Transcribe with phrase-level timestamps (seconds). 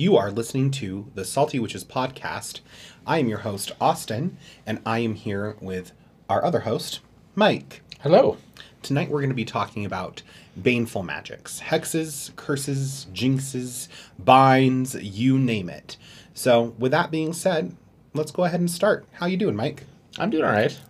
[0.00, 2.60] You are listening to the Salty Witches podcast.
[3.06, 5.92] I am your host, Austin, and I am here with
[6.26, 7.00] our other host,
[7.34, 7.82] Mike.
[8.00, 8.38] Hello.
[8.80, 10.22] Tonight we're going to be talking about
[10.56, 13.88] baneful magics, hexes, curses, jinxes,
[14.18, 15.98] binds, you name it.
[16.32, 17.76] So, with that being said,
[18.14, 19.04] let's go ahead and start.
[19.12, 19.84] How you doing, Mike?
[20.18, 20.80] I'm doing all right.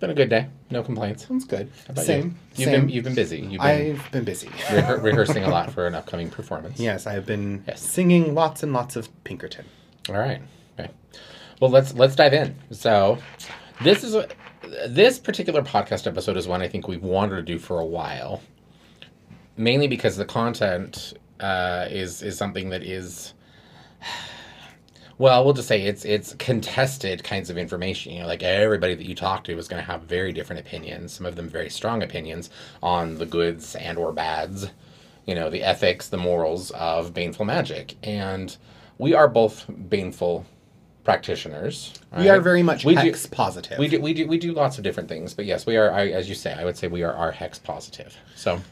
[0.00, 0.48] Been a good day.
[0.70, 1.26] No complaints.
[1.28, 1.70] Sounds good.
[1.96, 2.22] Same.
[2.22, 2.34] You?
[2.64, 2.80] You've same.
[2.80, 3.38] been you've been busy.
[3.40, 4.48] You've been I've been busy.
[4.48, 6.80] rehe- rehearsing a lot for an upcoming performance.
[6.80, 7.82] Yes, I have been Yes.
[7.82, 9.66] singing lots and lots of Pinkerton.
[10.08, 10.40] All right.
[10.78, 10.90] Okay.
[11.60, 12.56] Well, let's let's dive in.
[12.70, 13.18] So,
[13.82, 14.26] this is a
[14.88, 18.40] this particular podcast episode is one I think we've wanted to do for a while,
[19.58, 23.34] mainly because the content uh, is is something that is.
[25.20, 28.14] Well, we'll just say it's it's contested kinds of information.
[28.14, 31.12] You know, like everybody that you talk to is going to have very different opinions.
[31.12, 32.48] Some of them very strong opinions
[32.82, 34.70] on the goods and or bads.
[35.26, 38.56] You know, the ethics, the morals of baneful magic, and
[38.96, 40.46] we are both baneful
[41.04, 41.92] practitioners.
[42.16, 43.78] We are very much We do- hex positive.
[43.78, 45.92] We do we do we do lots of different things, but yes, we are.
[45.92, 48.16] I, as you say, I would say we are our hex positive.
[48.36, 48.62] So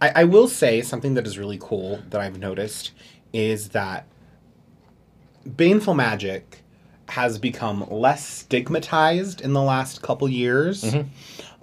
[0.00, 2.90] I, I will say something that is really cool that I've noticed
[3.32, 4.08] is that
[5.56, 6.62] baneful magic
[7.08, 10.84] has become less stigmatized in the last couple years.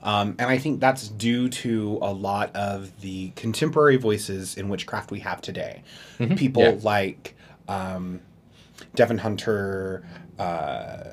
[0.02, 5.12] Um, and I think that's due to a lot of the contemporary voices in witchcraft
[5.12, 5.84] we have today.
[6.36, 6.78] People Yeah.
[6.84, 7.36] like
[7.68, 8.22] um,
[8.96, 10.06] Devin Hunter,
[10.38, 11.12] uh,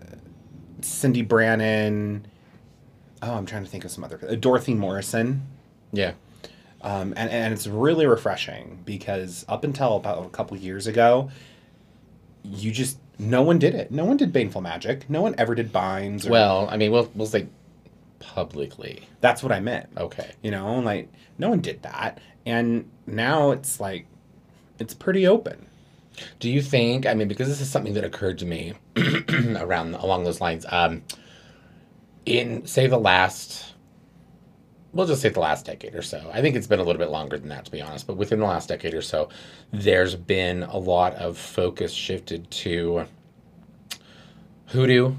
[0.83, 2.27] Cindy Brannon.
[3.23, 4.21] Oh, I'm trying to think of some other.
[4.29, 5.43] Uh, Dorothy Morrison.
[5.93, 6.13] yeah,
[6.83, 11.31] Um, and, and it's really refreshing because up until about a couple years ago,
[12.53, 13.91] you just no one did it.
[13.91, 15.09] No one did baneful magic.
[15.09, 16.27] No one ever did binds.
[16.27, 17.49] Or, well, I mean, we'll we'll say
[18.19, 19.09] publicly.
[19.21, 19.89] that's what I meant.
[19.97, 20.33] Okay.
[20.43, 21.09] You know, like
[21.39, 24.07] no one did that, and now it's like
[24.79, 25.67] it's pretty open.
[26.41, 27.07] Do you think?
[27.07, 28.75] I mean, because this is something that occurred to me
[29.57, 30.65] around along those lines.
[30.69, 31.03] Um,
[32.25, 33.75] in say the last,
[34.97, 36.31] we'll just say the last decade or so.
[36.33, 38.07] I think it's been a little bit longer than that, to be honest.
[38.07, 39.29] But within the last decade or so,
[39.73, 43.07] there's been a lot of focus shifted to
[44.67, 45.15] hoodoo,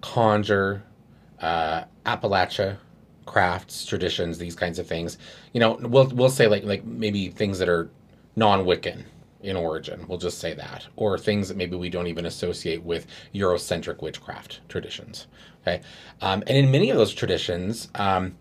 [0.00, 0.82] conjure,
[1.40, 2.76] uh, Appalachia
[3.26, 5.18] crafts, traditions, these kinds of things.
[5.52, 7.90] You know, we'll we'll say like like maybe things that are
[8.36, 9.04] non-Wiccan
[9.42, 10.04] in origin.
[10.08, 14.60] We'll just say that, or things that maybe we don't even associate with Eurocentric witchcraft
[14.68, 15.26] traditions.
[15.62, 15.82] Okay,
[16.20, 17.88] um, and in many of those traditions.
[17.94, 18.36] Um,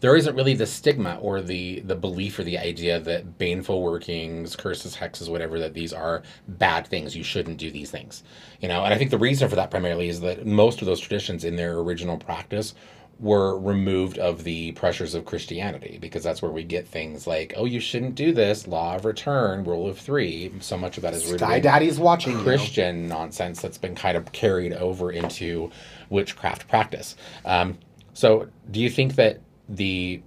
[0.00, 4.54] there isn't really the stigma or the the belief or the idea that baneful workings,
[4.54, 7.16] curses, hexes, whatever, that these are bad things.
[7.16, 8.22] You shouldn't do these things,
[8.60, 8.84] you know.
[8.84, 11.56] And I think the reason for that primarily is that most of those traditions in
[11.56, 12.74] their original practice
[13.18, 17.64] were removed of the pressures of Christianity because that's where we get things like, oh,
[17.64, 20.52] you shouldn't do this, law of return, rule of three.
[20.60, 22.42] So much of that is Sky Daddy's watching you.
[22.42, 25.70] Christian nonsense that's been kind of carried over into
[26.10, 27.16] witchcraft practice.
[27.44, 27.78] Um,
[28.14, 30.22] so, do you think that the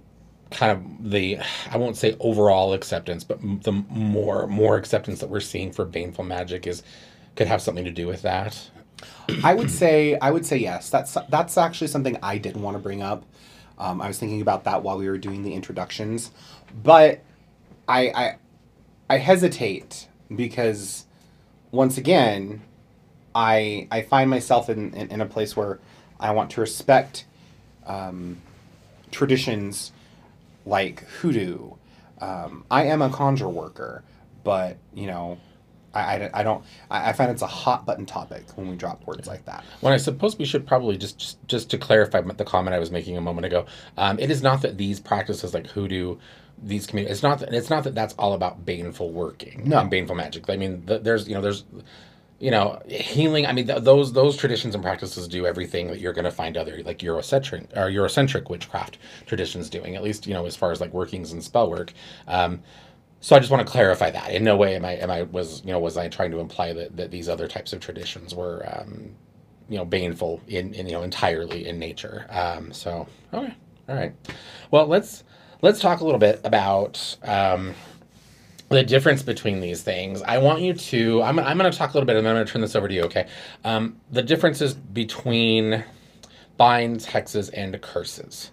[0.50, 1.38] kind of the
[1.70, 6.24] I won't say overall acceptance, but the more more acceptance that we're seeing for baneful
[6.24, 6.82] magic is
[7.36, 8.70] could have something to do with that?
[9.42, 10.90] I would say I would say yes.
[10.90, 13.24] That's that's actually something I didn't want to bring up.
[13.78, 16.30] Um, I was thinking about that while we were doing the introductions,
[16.82, 17.22] but
[17.88, 18.36] I I,
[19.08, 21.06] I hesitate because
[21.70, 22.62] once again,
[23.34, 25.78] I I find myself in, in, in a place where
[26.18, 27.24] I want to respect
[27.86, 28.38] um,
[29.10, 29.92] traditions
[30.66, 31.72] like hoodoo.
[32.20, 34.02] Um, I am a conjure worker,
[34.44, 35.38] but you know,
[35.94, 36.64] I, I, I don't.
[36.90, 39.64] I, I find it's a hot button topic when we drop words like that.
[39.80, 42.90] Well, I suppose we should probably just just, just to clarify the comment I was
[42.90, 43.64] making a moment ago.
[43.96, 46.16] Um, it is not that these practices like hoodoo,
[46.62, 47.18] these communities.
[47.18, 49.78] It's not that it's not that that's all about baneful working No.
[49.78, 50.50] and baneful magic.
[50.50, 51.64] I mean, th- there's you know there's
[52.40, 53.46] you know healing.
[53.46, 56.56] I mean, th- those those traditions and practices do everything that you're going to find
[56.56, 59.94] other like Eurocentric or Eurocentric witchcraft traditions doing.
[59.94, 61.92] At least you know as far as like workings and spell work.
[62.26, 62.62] Um,
[63.20, 64.32] so I just want to clarify that.
[64.32, 66.72] In no way am I am I was you know was I trying to imply
[66.72, 69.14] that, that these other types of traditions were um,
[69.68, 72.26] you know baneful in, in you know entirely in nature.
[72.30, 73.54] Um, so okay,
[73.88, 74.14] all right.
[74.70, 75.24] Well, let's
[75.60, 77.74] let's talk a little bit about um,
[78.70, 80.22] the difference between these things.
[80.22, 81.22] I want you to.
[81.22, 82.76] I'm I'm going to talk a little bit, and then I'm going to turn this
[82.76, 83.02] over to you.
[83.02, 83.26] Okay.
[83.64, 85.84] Um, the differences between
[86.56, 88.50] binds, hexes, and curses.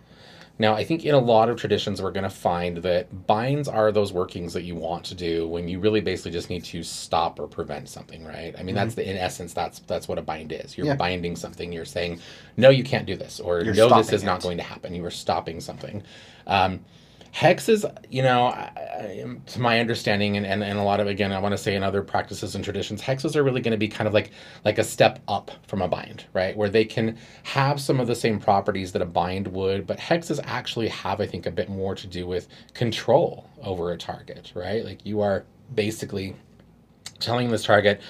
[0.59, 3.91] Now, I think in a lot of traditions, we're going to find that binds are
[3.91, 7.39] those workings that you want to do when you really basically just need to stop
[7.39, 8.55] or prevent something, right?
[8.57, 10.75] I mean, that's the in essence, that's that's what a bind is.
[10.75, 10.95] You're Yeah.
[10.95, 11.71] binding something.
[11.71, 12.19] You're saying,
[12.57, 14.95] no, you can't do this, or You're no, this is not going to happen.
[14.95, 16.01] You are stopping something.
[16.47, 16.79] Um,
[17.33, 21.31] Hexes, you know, I, um, to my understanding, and, and, and a lot of again,
[21.31, 23.87] I want to say in other practices and traditions, hexes are really going to be
[23.87, 24.31] kind of like
[24.65, 26.55] like a step up from a bind, right?
[26.55, 30.39] Where they can have some of the same properties that a bind would, but hexes
[30.43, 34.83] actually have, I think, a bit more to do with control over a target, right?
[34.83, 35.45] Like you are
[35.75, 36.35] basically
[37.19, 38.01] telling this target,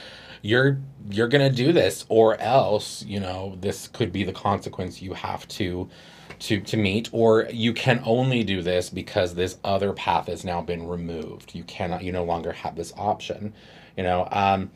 [0.41, 0.79] you're
[1.09, 5.47] you're gonna do this, or else, you know, this could be the consequence you have
[5.49, 5.89] to
[6.39, 10.61] to to meet or you can only do this because this other path has now
[10.61, 11.55] been removed.
[11.55, 13.53] You cannot you no longer have this option
[13.97, 14.69] you know um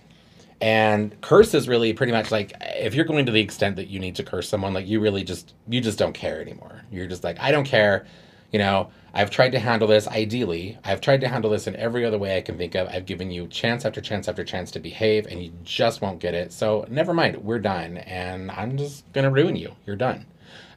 [0.59, 3.99] and curse is really pretty much like if you're going to the extent that you
[3.99, 6.81] need to curse someone like you really just you just don't care anymore.
[6.91, 8.05] You're just like i don't care
[8.51, 8.89] you know.
[9.13, 12.37] I've tried to handle this ideally i've tried to handle this in every other way
[12.37, 12.87] i can think of.
[12.89, 16.33] I've given you chance after chance after chance to behave and you just won't get
[16.33, 16.51] it.
[16.51, 19.75] So never mind we're done and i'm just to ruin you.
[19.85, 20.25] You're done.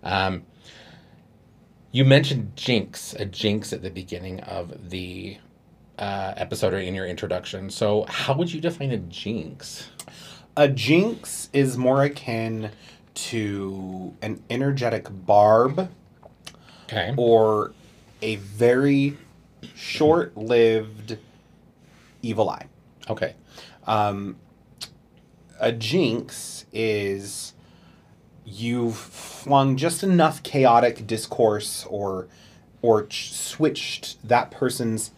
[0.03, 0.45] Um,
[1.95, 5.37] you mentioned jinx, a jinx at the beginning of the
[5.97, 7.71] uh, episode or in your introduction.
[7.71, 9.91] So, how would you define a jinx?
[10.57, 12.73] A jinx is more akin
[13.15, 15.89] to an energetic barb
[16.87, 17.15] Okay.
[17.17, 17.73] or
[18.23, 19.17] a very
[19.77, 21.17] short lived
[22.23, 22.67] evil eye.
[23.09, 23.37] Okay.
[23.87, 24.35] Um,
[25.61, 27.54] a jinx is
[28.45, 32.27] you've flung just enough chaotic discourse or
[32.83, 35.11] or ch- switched that person's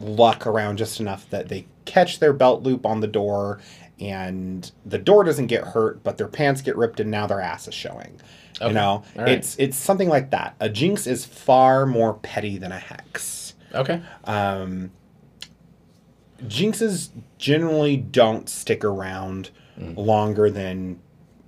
[0.00, 3.58] luck around just enough that they catch their belt loop on the door
[4.00, 7.66] and the door doesn't get hurt but their pants get ripped and now their ass
[7.68, 8.20] is showing
[8.60, 8.68] Okay.
[8.68, 9.28] you know right.
[9.28, 14.02] it's it's something like that a jinx is far more petty than a hex Okay.
[14.24, 14.90] um,
[16.44, 19.50] jinxes generally don't stick around
[19.96, 21.00] longer than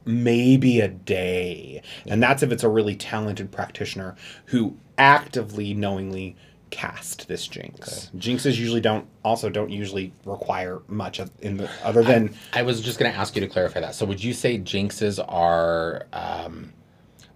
[0.05, 1.83] maybe a day.
[2.07, 4.17] And that's if it's a really talented practitioner
[4.47, 6.37] who actively, knowingly
[6.71, 8.11] cast this jinx.
[8.17, 12.81] Jinxes usually don't also don't usually require much of- in the other than I was
[12.81, 13.95] just going to ask you to clarify that.
[13.95, 16.07] So, would you say jinxes are.
[16.13, 16.73] Um,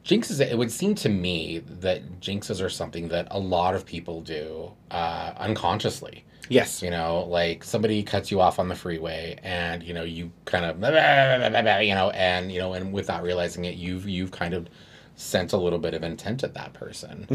[0.08, 4.22] jinxes, it would seem to me that jinxes are something that a lot of people
[4.22, 6.24] do uh, unconsciously.
[6.48, 6.82] yes.
[6.82, 10.64] You know, like somebody cuts you off on the freeway, and you know you kind
[10.64, 14.66] of, you know, and you know, and without realizing it, you've you've kind of
[15.14, 17.26] sent a little bit of intent at that person.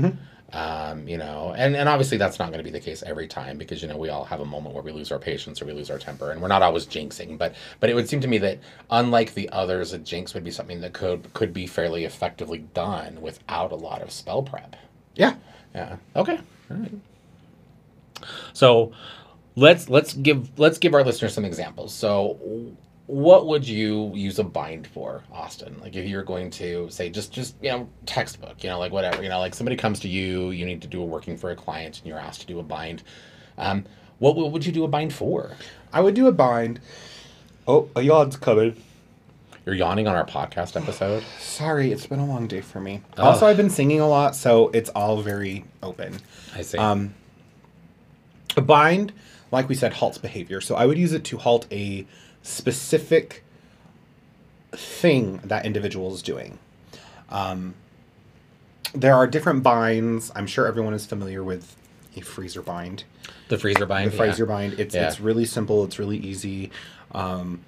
[0.54, 3.58] Um, you know, and and obviously that's not going to be the case every time
[3.58, 5.74] because you know we all have a moment where we lose our patience or we
[5.74, 7.40] lose our temper, and we're not always jinxing.
[7.40, 8.60] But but it would seem to me that
[8.92, 13.20] unlike the others, a jinx would be something that could could be fairly effectively done
[13.22, 14.76] without a lot of spell prep.
[15.16, 15.36] Yeah.
[15.74, 15.98] Yeah.
[16.16, 16.40] Okay.
[16.70, 16.94] All right.
[18.54, 18.92] So
[19.56, 21.94] let's let's give let's give our listeners some examples.
[21.94, 22.38] So
[23.08, 25.78] what would you use a bind for, Austin?
[25.82, 29.22] Like if you're going to say just just you know textbook, you know like whatever,
[29.22, 31.56] you know like somebody comes to you, you need to do a working for a
[31.56, 33.04] client, and you're asked to do a bind.
[33.58, 33.86] Um,
[34.20, 35.52] what, what would you do a bind for?
[35.92, 36.80] I would do a bind.
[37.68, 38.76] Oh, a yawn's coming.
[39.66, 41.24] You're yawning on our podcast episode.
[41.40, 43.02] Sorry, it's been a long day for me.
[43.18, 43.26] Ugh.
[43.26, 46.20] Also, I've been singing a lot, so it's all very open.
[46.56, 46.78] I see.
[46.78, 47.14] Um,
[48.56, 49.14] a bind,
[49.52, 50.62] like we said, halts behavior.
[50.62, 52.06] So I would use it to halt a
[52.44, 53.44] specific
[54.72, 56.60] thing that individual is doing.
[57.30, 57.74] Um,
[58.94, 60.32] there are different binds.
[60.36, 61.76] I'm sure everyone is familiar with
[62.16, 63.06] a freezer bind.
[63.50, 64.12] the freezer bind.
[64.12, 64.24] The yeah.
[64.24, 64.80] freezer bind.
[64.80, 65.08] It's Yeah.
[65.08, 65.84] it's really simple.
[65.84, 66.72] It's really easy,
[67.12, 67.62] um,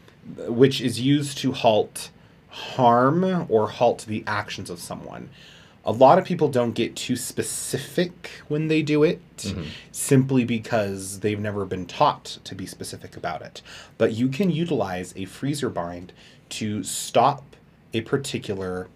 [0.48, 2.10] which is used to halt
[2.50, 5.30] harm or halt the actions of someone.
[5.86, 9.64] A lot of people don't get too specific when they do it, mm-hmm.
[9.92, 13.62] simply because they've never been taught to be specific about it.
[13.98, 16.12] But you can utilize a freezer bind
[16.50, 17.56] to stop
[17.94, 18.88] a particular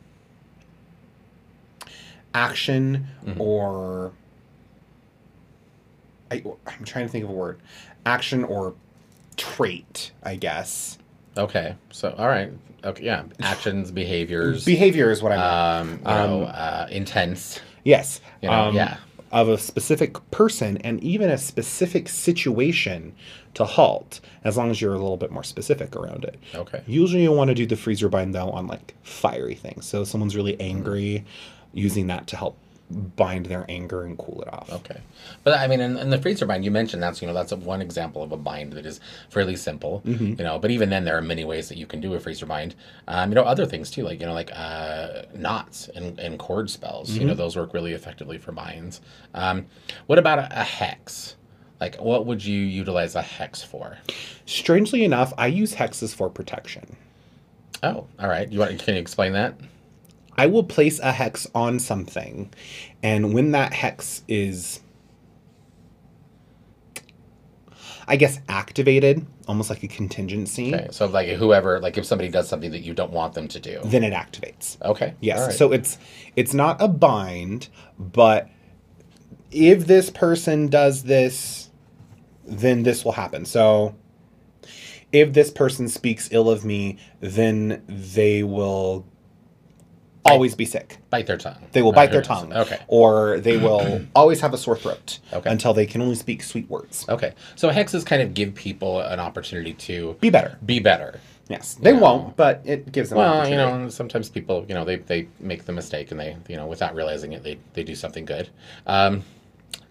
[2.34, 3.40] action mm-hmm.
[3.40, 4.12] or
[6.32, 7.60] I, I'm trying to think of a word.
[8.06, 8.76] Action or
[9.38, 10.98] trait, I guess.
[11.38, 11.76] Okay.
[11.92, 12.52] So all right.
[12.84, 13.04] Okay.
[13.04, 13.24] Yeah.
[13.42, 14.66] Actions, behaviors.
[14.66, 16.08] Behavior is what I meant.
[16.08, 17.60] um, you know, uh, intense.
[17.84, 18.22] yes.
[18.42, 18.98] you know, um, yeah.
[19.32, 23.14] Of a specific person and even a specific situation
[23.54, 26.40] to halt, as long as you're a little bit more specific around it.
[26.56, 26.82] Okay.
[26.88, 29.86] Usually you want to do the freezer bind though on like fiery things.
[29.86, 31.26] So if someone's really angry,
[31.74, 32.58] using that to help
[32.90, 34.72] bind their anger and cool it off.
[34.72, 35.00] Okay,
[35.44, 37.56] but I mean, in, in the freezer bind, you mentioned that's you know that's a,
[37.56, 40.02] one example of a bind that is fairly simple.
[40.06, 40.36] Mm-hmm.
[40.40, 42.46] You know, but even then, there are many ways that you can do a freezer
[42.46, 42.76] bind.
[43.08, 46.70] Um, you know, other things too, like you know, like uh, knots and, and cord
[46.70, 47.12] spells.
[47.12, 47.22] Mm-hmm.
[47.22, 49.02] You know, those work really effectively for binds.
[49.34, 49.68] Um,
[50.08, 51.36] what about a, a hex?
[51.80, 53.98] Like, what would you utilize a hex for?
[54.46, 56.98] Strangely enough, I use hexes for protection.
[57.82, 58.52] Oh, all right.
[58.52, 58.78] You want?
[58.80, 59.56] Can you explain that?
[60.40, 62.54] I will place a hex on something,
[63.04, 64.80] and when that hex is,
[68.08, 70.74] I guess, activated, almost like a contingency.
[70.74, 70.88] Okay.
[70.92, 73.82] So like whoever, like if somebody does something that you don't want them to do,
[73.84, 74.82] then it activates.
[74.82, 75.14] Okay.
[75.20, 75.48] Yes.
[75.48, 75.56] Right.
[75.58, 75.98] So it's
[76.38, 77.68] it's not a bind,
[78.00, 78.48] but
[79.52, 81.70] if this person does this,
[82.46, 83.44] then this will happen.
[83.44, 83.94] So
[85.12, 89.06] if this person speaks ill of me, then they will
[90.32, 90.98] always be sick.
[91.10, 91.58] bite their tongue.
[91.72, 92.54] They will bite their tongue.
[92.54, 92.80] Okay.
[92.88, 95.50] Or they will always have a sore throat Okay.
[95.50, 97.06] until they can only speak sweet words.
[97.10, 97.34] Okay.
[97.56, 100.58] So hexes kind of give people an opportunity to Be better.
[100.66, 101.20] be better.
[101.50, 101.74] Yes.
[101.76, 102.00] They Yeah.
[102.00, 105.66] won't, but it gives them Well, you know, sometimes people, you know, they, they make
[105.66, 108.50] the mistake and they, you know, without realizing it, they, they do something good.
[108.86, 109.24] Um,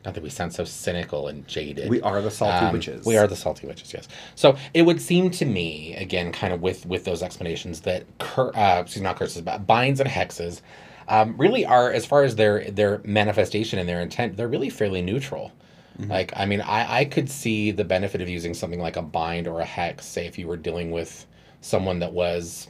[0.05, 1.89] not that we sound so cynical and jaded.
[1.91, 3.05] We are the salty Um, witches.
[3.05, 4.09] We are the salty witches, yes.
[4.37, 8.53] So it would seem to me, again, kind of with with those explanations, that cur-
[8.55, 10.61] uh, excuse me, not curses, but binds and hexes
[11.09, 15.03] um, really are, as far as their their manifestation and their intent, they're really fairly
[15.03, 15.53] neutral.
[16.01, 19.49] Like, I mean, I, I could see the benefit of using something like a bind
[19.49, 21.27] or a hex, say if you were dealing with
[21.61, 22.69] someone that was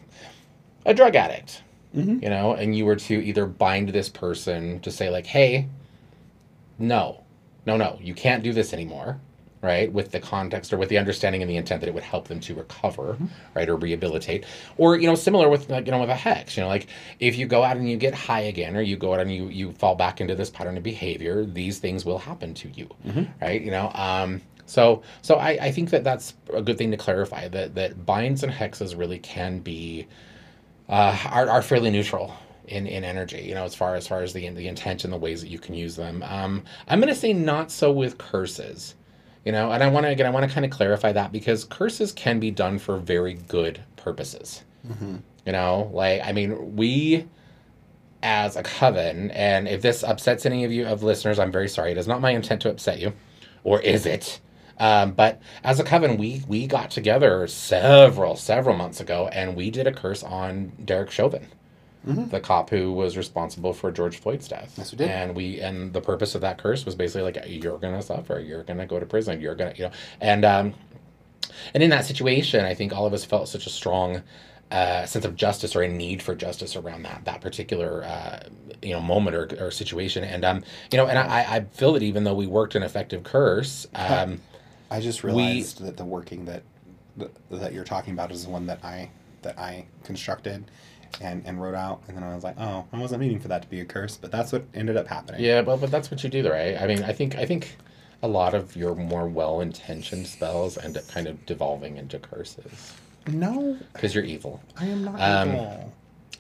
[0.87, 1.63] a drug addict,
[1.95, 2.23] Mhm.
[2.23, 5.69] you know, and you were to either bind this person to say, like, hey,
[6.79, 7.25] no,
[7.67, 9.21] no, no, you can't do this anymore,
[9.63, 9.93] right?
[9.93, 12.41] With the context or with the understanding and the intent that it would help them
[12.41, 13.19] to recover,
[13.55, 14.45] right, or rehabilitate,
[14.77, 16.87] or you know, similar with like you know with a hex, you know, like
[17.21, 19.49] if you go out and you get high again, or you go out and you
[19.49, 22.89] you fall back into this pattern of behavior, these things will happen to you,
[23.41, 23.61] right?
[23.63, 24.41] You know, um.
[24.67, 28.43] So, so I, I think that that's a good thing to clarify that that binds
[28.43, 30.07] and hexes really can be
[30.91, 32.35] uh, are, are fairly neutral
[32.69, 35.19] in, in energy, you know, as far as far as the the intent and the
[35.19, 36.23] ways that you can use them.
[36.27, 38.95] Um, I'm going to say not so with curses,
[39.45, 41.65] you know, and I want to again I want to kind of clarify that because
[41.65, 44.65] curses can be done for very good purposes.
[45.47, 47.27] You know, like I mean, we
[48.23, 51.93] as a coven, and if this upsets any of you of listeners, I'm very sorry.
[51.93, 53.13] It is not my intent to upset you,
[53.65, 54.41] or is it?
[54.79, 59.71] Um, but as a coven, we we got together several several months ago, and we
[59.71, 61.49] did a curse on Derek Chauvin,
[62.05, 64.75] the cop who was responsible for George Floyd's death.
[64.79, 65.11] Yes, we did.
[65.11, 68.63] And we and the purpose of that curse was basically like you're gonna suffer, you're
[68.65, 69.91] gonna go to prison, you're gonna you know,
[70.21, 70.75] and um,
[71.75, 74.23] and in that situation, I think all of us felt such a strong
[74.71, 78.41] uh, sense of justice or a need for justice around that that particular uh,
[78.83, 80.25] you know moment or, or situation.
[80.25, 83.23] And um, you know, and I, I feel that even though we worked an effective
[83.23, 84.41] curse, um,
[84.91, 86.63] I just realized that the working that
[87.19, 89.11] that- that you're talking about is the one that I
[89.43, 90.65] that I constructed
[91.21, 93.63] and and wrote out, and then I was like, oh, I wasn't meaning for that
[93.63, 95.41] to be a curse, but that's what ended up happening.
[95.43, 96.77] yeah, but but that's what you do, right?
[96.81, 97.77] I mean, I think I think
[98.23, 102.93] a lot of your more well-intentioned spells end up kind of devolving into curses
[103.29, 104.61] No, because you're evil.
[104.77, 105.93] I am not Um, evil.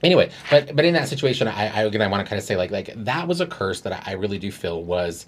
[0.02, 2.56] anyway but but in that situation i, I again i want to kind of say
[2.56, 5.26] like like that was a curse that i, I really do feel was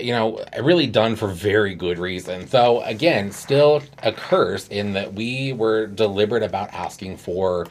[0.00, 2.46] you know really done for very good reason.
[2.46, 7.66] Though again still a curse in that we were deliberate about asking for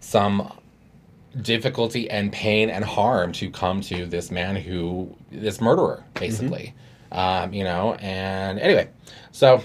[0.00, 0.52] some
[1.42, 6.74] difficulty and pain and harm to come to this man who this murderer basically.
[7.12, 8.88] Um, you know and anyway
[9.30, 9.62] so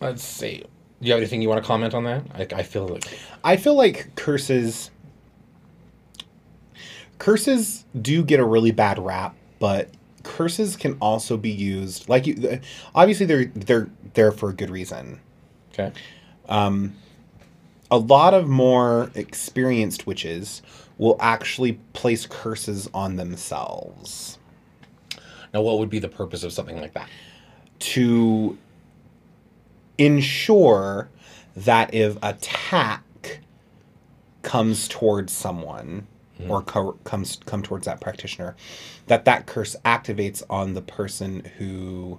[0.00, 0.64] let's see.
[1.00, 2.24] Do you have anything you want to comment on that?
[2.34, 3.04] I, I feel like
[3.44, 4.90] I feel like curses
[7.20, 9.90] curses do get a really bad rap, but
[10.24, 12.60] curses can also be used like you
[12.94, 15.20] obviously they're they're there for a good reason.
[15.72, 15.92] okay.
[16.48, 16.96] Um
[17.92, 20.62] a lot of more experienced witches
[20.98, 24.38] will actually place curses on themselves.
[25.54, 27.08] Now what would be the purpose of something like that?
[27.80, 28.58] To
[29.98, 31.08] ensure
[31.56, 33.40] that if attack
[34.42, 36.06] comes towards someone
[36.48, 38.56] or co- comes come towards that practitioner
[39.06, 42.18] that that curse activates on the person who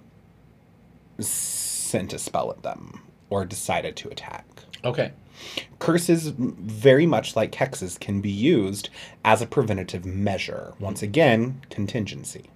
[1.20, 4.46] sent a spell at them or decided to attack.
[4.84, 5.12] Okay.
[5.80, 8.90] Curses very much like hexes can be used
[9.24, 10.74] as a preventative measure.
[10.80, 12.50] Once again contingency.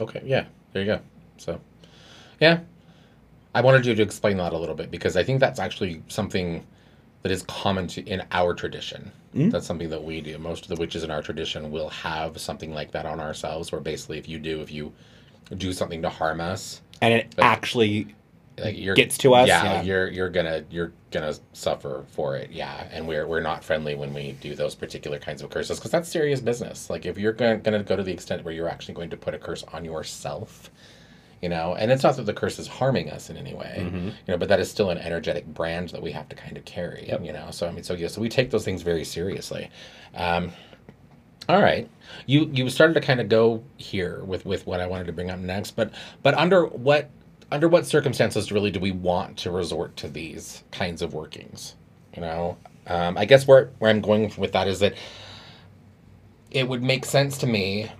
[0.00, 1.00] Okay yeah there you go.
[1.36, 1.60] So
[2.40, 2.60] yeah.
[3.54, 6.66] I wanted you to explain that a little bit because i think that's actually something
[7.22, 9.12] that is common to in our tradition.
[9.34, 9.50] Mm.
[9.50, 10.38] That's something that we do.
[10.38, 13.80] Most of the witches in our tradition will have something like that on ourselves where
[13.80, 14.92] basically if you do if you
[15.56, 18.14] do something to harm us and it actually
[18.58, 19.82] like you're Gets to us, yeah, yeah.
[19.82, 22.86] you're you're gonna you're gonna suffer for it yeah.
[22.90, 26.08] And we're we're not friendly when we do those particular kinds of curses because that's
[26.08, 26.90] serious business.
[26.90, 29.34] Like if you're gonna, gonna go to the extent where you're actually going to put
[29.34, 30.70] a curse on yourself
[31.42, 34.06] you know and it's not that the curse is harming us in any way Mm-hmm.
[34.08, 36.64] you know but that is still an energetic brand that we have to kind of
[36.64, 39.68] carry you know so i mean so yeah so we take those things very seriously
[40.14, 40.52] um
[41.48, 41.88] All right.
[42.26, 45.28] You you started to kind of go here with with what I wanted to bring
[45.30, 45.90] up next, but
[46.22, 47.10] but under what
[47.50, 51.74] under what circumstances really do we want to resort to these kinds of workings?
[52.14, 52.56] You know,
[52.86, 54.94] um, I guess where where I'm going with that is that
[56.52, 57.90] it would make sense to me,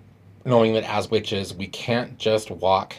[0.45, 2.95] knowing that as witches we can't just walk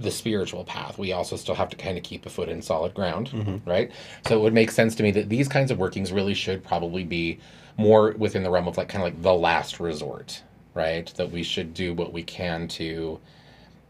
[0.00, 0.98] the spiritual path.
[0.98, 3.68] We also still have to kind of keep a foot in solid ground, mm-hmm.
[3.68, 3.90] right?
[4.26, 7.04] So it would make sense to me that these kinds of workings really should probably
[7.04, 7.38] be
[7.76, 10.42] more within the realm of like kind of like the last resort,
[10.74, 11.12] right?
[11.16, 13.20] That we should do what we can to,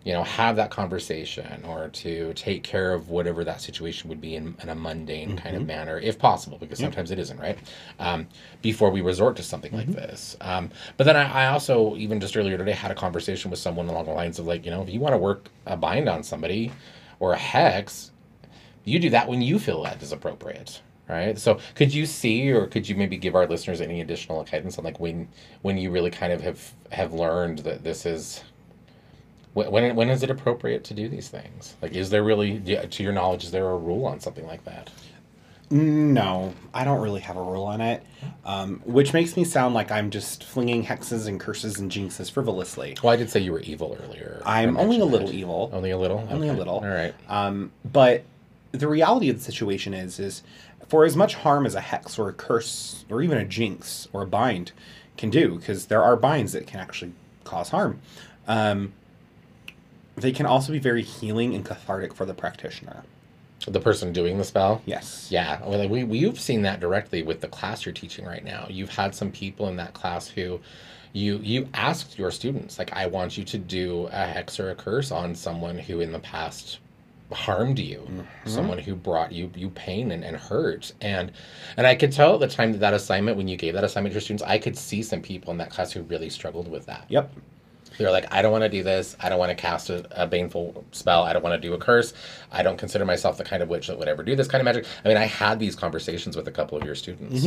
[0.05, 4.35] you know, have that conversation or to take care of whatever that situation would be
[4.35, 7.59] in, in a mundane kind of manner, if possible, because sometimes it isn't, right?
[7.99, 8.27] Um,
[8.63, 10.37] before we resort to something like this.
[10.41, 13.89] Um, but then I, I also, even just earlier today, had a conversation with someone
[13.89, 16.23] along the lines of like, you know, if you want to work a bind on
[16.23, 16.73] somebody
[17.19, 18.11] or a hex,
[18.85, 22.67] you do that when you feel that is appropriate right so could you see or
[22.67, 25.29] could you maybe give our listeners any additional guidance on like when
[25.63, 28.45] when you really kind of have have learned that this is
[29.55, 33.03] when when, when is it appropriate to do these things like is there really to
[33.03, 34.91] your knowledge is there a rule on something like that
[35.73, 38.03] No, I don't really have a rule on it,
[38.45, 42.97] um, which makes me sound like I'm just flinging hexes and curses and jinxes frivolously.
[43.03, 45.35] well i did say you were evil earlier I'm only a little that.
[45.35, 45.71] evil.
[45.73, 46.75] only a little Only a little.
[46.79, 48.25] all right Um, but
[48.73, 50.43] the reality of the situation is, is
[50.89, 54.23] for as much harm as a hex or a curse or even a jinx or
[54.23, 54.73] a bind
[55.17, 57.13] can do, because there are binds that can actually
[57.45, 58.01] cause harm.
[58.49, 58.93] Um,
[60.21, 63.05] they can also be very healing and cathartic for the practitioner.
[63.67, 65.29] the person doing the spell Yes.
[65.31, 68.67] Yeah, well, we, we've seen that directly with the class you're teaching right now.
[68.71, 70.61] You've had some people in that class who
[71.13, 74.75] you you asked your students like I want you to do a hex or a
[74.75, 76.79] curse on someone who in the past
[77.33, 78.49] harmed you mm-hmm.
[78.49, 81.31] someone who brought you you pain and, and hurt and
[81.77, 84.13] and i could tell at the time that that assignment when you gave that assignment
[84.13, 86.87] to your students i could see some people in that class who really struggled with
[86.87, 87.33] that Yep.
[88.05, 89.17] They're like, I don't want to do this.
[89.21, 91.23] I don't want to cast a, a baneful spell.
[91.23, 92.13] I don't want to do a curse.
[92.51, 94.65] I don't consider myself the kind of witch that would ever do this kind of
[94.65, 94.87] magic.
[95.05, 97.45] I mean, I had these conversations with a couple of your students.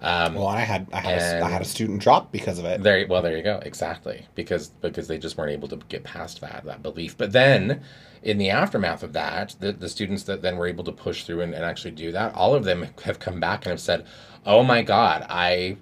[0.00, 2.82] Um, Well, I had I had, a, I had a student drop because of it.
[2.82, 3.60] there, well, there you go.
[3.64, 7.16] Exactly, because because they just weren't able to get past that that belief.
[7.16, 7.82] But then,
[8.22, 11.40] in the aftermath of that, the, the students that then were able to push through
[11.42, 14.04] and, and actually do that, all of them have come back and have said,
[14.44, 15.76] "Oh my God, I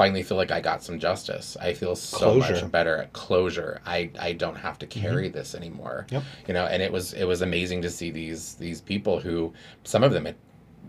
[0.00, 1.58] finally feel like I got some justice.
[1.60, 2.54] I feel so Closure.
[2.54, 3.82] much better at closure.
[3.84, 5.00] I I don't have to mm-hmm.
[5.00, 6.06] carry this anymore.
[6.10, 6.22] Yep.
[6.48, 9.52] You know, and it was it was amazing to see these these people who
[9.84, 10.36] some of them had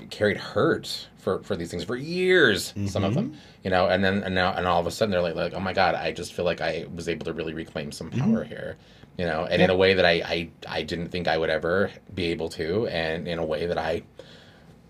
[0.10, 3.30] carried hurt for for these things for years some of mm-hmm.
[3.30, 5.54] them you know and then and now and all of a sudden they're like, like
[5.54, 8.21] oh my god i just feel like i was able to really reclaim some mm-hmm.
[8.21, 8.78] power here
[9.19, 11.91] you know and in a way that I, I i didn't think i would ever
[12.15, 14.02] be able to and in a way that i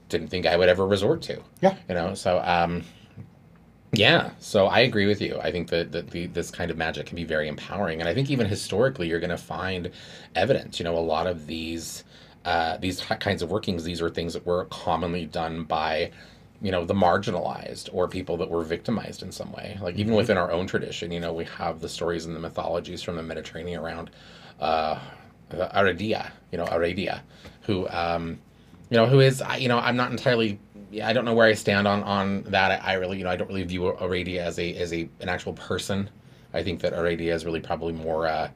[0.07, 1.75] didn't think i would ever resort to Yeah.
[1.89, 2.84] you know so um
[3.93, 5.38] yeah so i agree with you.
[5.41, 8.13] I think that, that the, this kind of magic can be very empowering and i
[8.13, 9.91] think even historically you're going to find
[10.36, 10.80] evidence.
[10.80, 12.04] You know a lot of these
[12.45, 16.12] uh, these kinds of workings these are things that were commonly done by
[16.62, 19.77] you know the marginalized or people that were victimized in some way.
[19.82, 23.04] Like even within our own tradition you know we have the stories and the mythologies
[23.04, 24.10] from the mediterranean around
[24.60, 24.99] uh
[25.51, 27.21] aradia you know aradia
[27.63, 28.39] who um
[28.89, 30.60] you know who is you know i'm not entirely
[30.91, 32.84] yeah, I don't know where I stand on on that.
[32.84, 35.30] I, I really, you know, I don't really view Aradia as a as a an
[35.30, 36.10] actual person.
[36.54, 38.49] I think that Aradia is really probably more, uh,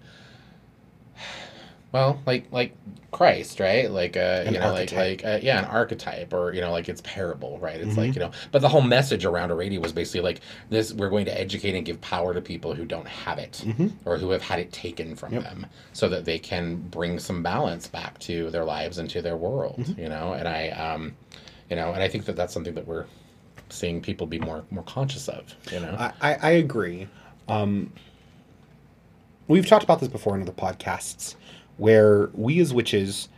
[1.91, 2.76] well, like like
[3.12, 3.89] Christ, right?
[3.89, 5.24] Like uh, An you know, like archetype.
[5.24, 7.78] like uh, yeah, an archetype, or you know, like it's parable, right?
[7.80, 8.00] It's Mm-hmm.
[8.02, 11.24] like you know, but the whole message around Aradia was basically like this: we're going
[11.26, 13.88] to educate and give power to people who don't have it, Mm-hmm.
[14.04, 17.88] or who have had it taken from them, so that they can bring some balance
[17.88, 19.78] back to their lives and to their world.
[19.80, 20.02] Mm-hmm.
[20.02, 21.15] You know, and I, um,
[21.69, 23.06] you know, and I think that that's something that we're
[23.69, 25.56] seeing people be more more conscious of.
[25.71, 27.08] You know, I, I, I agree.
[27.47, 27.91] Um,
[29.47, 31.36] we've talked about this before in other podcasts,
[31.78, 33.30] where we as witches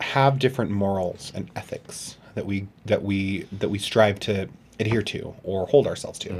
[0.00, 4.48] have different morals and ethics that we that we that we strive to
[4.80, 6.30] adhere to or hold ourselves to.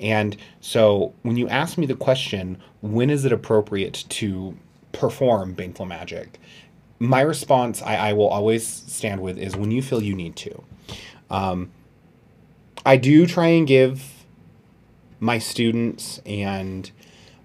[0.00, 4.56] And so when you ask me the question, when is it appropriate to
[4.92, 6.38] perform baneful magic?
[7.02, 10.62] My response I, I will always stand with is when you feel you need to.
[11.30, 11.72] Um,
[12.86, 14.24] I do try and give
[15.18, 16.90] my students and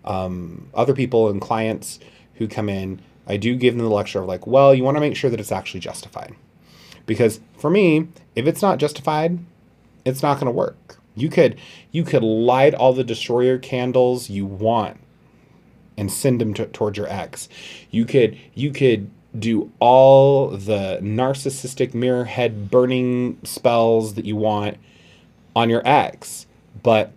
[0.05, 1.99] um, other people and clients
[2.35, 5.01] who come in, I do give them the lecture of like, well, you want to
[5.01, 6.35] make sure that it's actually justified.
[7.05, 9.39] Because for me, if it's not justified,
[10.05, 10.99] it's not going to work.
[11.15, 11.59] You could
[11.91, 14.97] you could light all the destroyer candles you want
[15.97, 17.49] and send them to, towards your ex.
[17.89, 24.77] You could you could do all the narcissistic mirror head burning spells that you want
[25.55, 26.47] on your ex,
[26.83, 27.11] but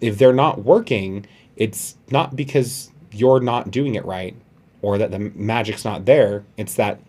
[0.00, 4.36] if they're not working, it's not because you're not doing it right
[4.82, 6.44] or that the magic's not there.
[6.56, 7.00] It's that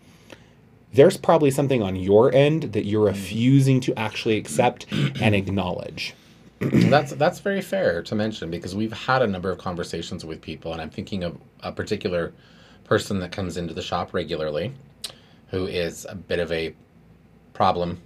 [0.92, 3.14] there's probably something on your end that you're hmm.
[3.14, 4.86] refusing to actually accept
[5.20, 6.14] and acknowledge.
[6.60, 10.72] that's that's very fair to mention because we've had a number of conversations with people,
[10.72, 12.34] and I'm thinking of a particular
[12.90, 14.72] person that comes into the shop regularly,
[15.50, 16.74] who is a bit of a
[17.54, 18.00] problem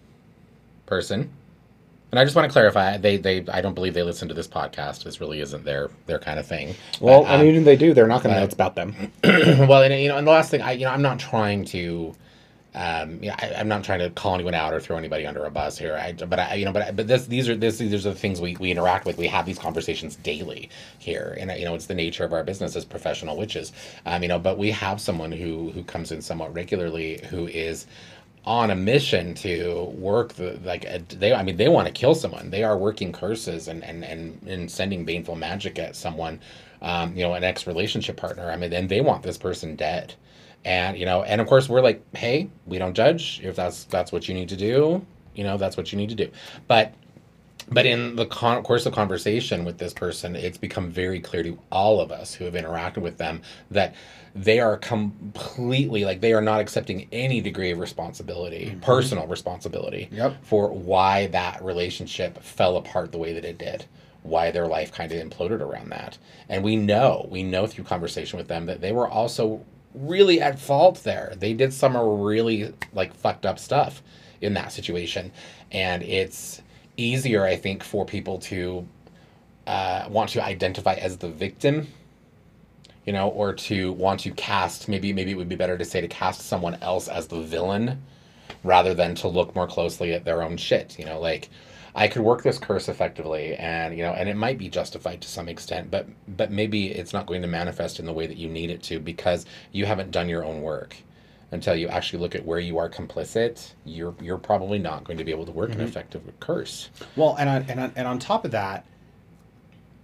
[0.84, 1.30] person.
[2.12, 4.46] And I just want to clarify, they, they I don't believe they listen to this
[4.46, 5.02] podcast.
[5.02, 6.74] This really isn't their their kind of thing.
[7.00, 8.76] Well, But, I um, mean, if they do, they're not going to know it's about
[8.76, 8.94] them.
[9.24, 12.14] well, and you know, and the last thing, I you know, I'm not trying to,
[12.74, 15.78] um, I, I'm not trying to call anyone out or throw anybody under a bus
[15.78, 15.96] here.
[15.96, 18.40] I, but I, you know, but but this, these are this, these are the things
[18.40, 19.16] we, we interact with.
[19.16, 22.74] We have these conversations daily here, and you know, it's the nature of our business
[22.74, 23.72] as professional witches.
[24.06, 27.86] Um, you know, but we have someone who who comes in somewhat regularly who is
[28.46, 32.50] on a mission to work the like they I mean they want to kill someone.
[32.50, 36.40] They are working curses and and and, and sending baneful magic at someone.
[36.82, 38.50] Um, you know, an ex relationship partner.
[38.50, 40.14] I mean, and they want this person dead.
[40.64, 43.40] And you know, and of course we're like, hey, we don't judge.
[43.42, 46.14] If that's that's what you need to do, you know, that's what you need to
[46.14, 46.30] do.
[46.68, 46.94] But
[47.68, 51.58] but in the con- course of conversation with this person, it's become very clear to
[51.72, 53.94] all of us who have interacted with them that
[54.34, 58.80] they are completely like they are not accepting any degree of responsibility, mm-hmm.
[58.80, 60.44] personal responsibility, Yep.
[60.44, 63.86] for why that relationship fell apart the way that it did,
[64.22, 66.18] why their life kind of imploded around that.
[66.48, 70.58] And we know, we know through conversation with them that they were also really at
[70.58, 71.34] fault there.
[71.36, 74.02] They did some really like fucked up stuff
[74.40, 75.32] in that situation.
[75.72, 76.62] And it's
[76.96, 78.86] easier, I think, for people to
[79.66, 81.88] uh, want to identify as the victim
[83.04, 86.00] you know, or to want to cast maybe maybe it would be better to say
[86.00, 88.02] to cast someone else as the villain
[88.62, 90.98] rather than to look more closely at their own shit.
[90.98, 91.50] You know, like
[91.94, 95.28] I could work this curse effectively and you know, and it might be justified to
[95.28, 98.48] some extent, but but maybe it's not going to manifest in the way that you
[98.48, 100.96] need it to because you haven't done your own work.
[101.50, 105.24] Until you actually look at where you are complicit, you're you're probably not going to
[105.24, 105.86] be able to work an mm-hmm.
[105.86, 106.90] effective curse.
[107.14, 108.84] Well, and on, and on, and on top of that,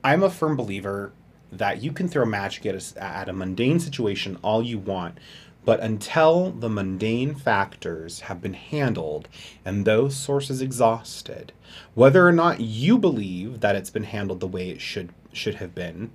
[0.04, 1.12] I'm a firm believer
[1.50, 5.18] that you can throw magic at a, at a mundane situation all you want,
[5.64, 9.28] but until the mundane factors have been handled
[9.64, 11.52] and those sources exhausted,
[11.94, 15.74] whether or not you believe that it's been handled the way it should should have
[15.74, 16.10] been,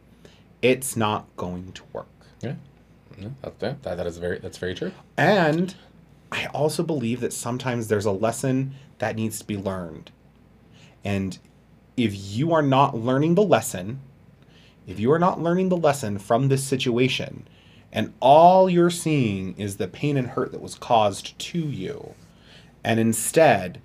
[0.61, 2.07] it's not going to work.
[2.41, 2.55] Yeah,
[3.17, 4.91] yeah that's that, that is very that's very true.
[5.15, 5.75] And
[6.31, 10.11] I also believe that sometimes there's a lesson that needs to be learned.
[11.03, 11.37] And
[11.95, 13.99] if you are not learning the lesson,
[14.87, 17.47] if you are not learning the lesson from this situation,
[17.95, 22.13] and all you're seeing is the pain and hurt that was caused to you,
[22.83, 23.81] and instead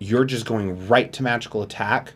[0.00, 2.14] you're just going right to magical attack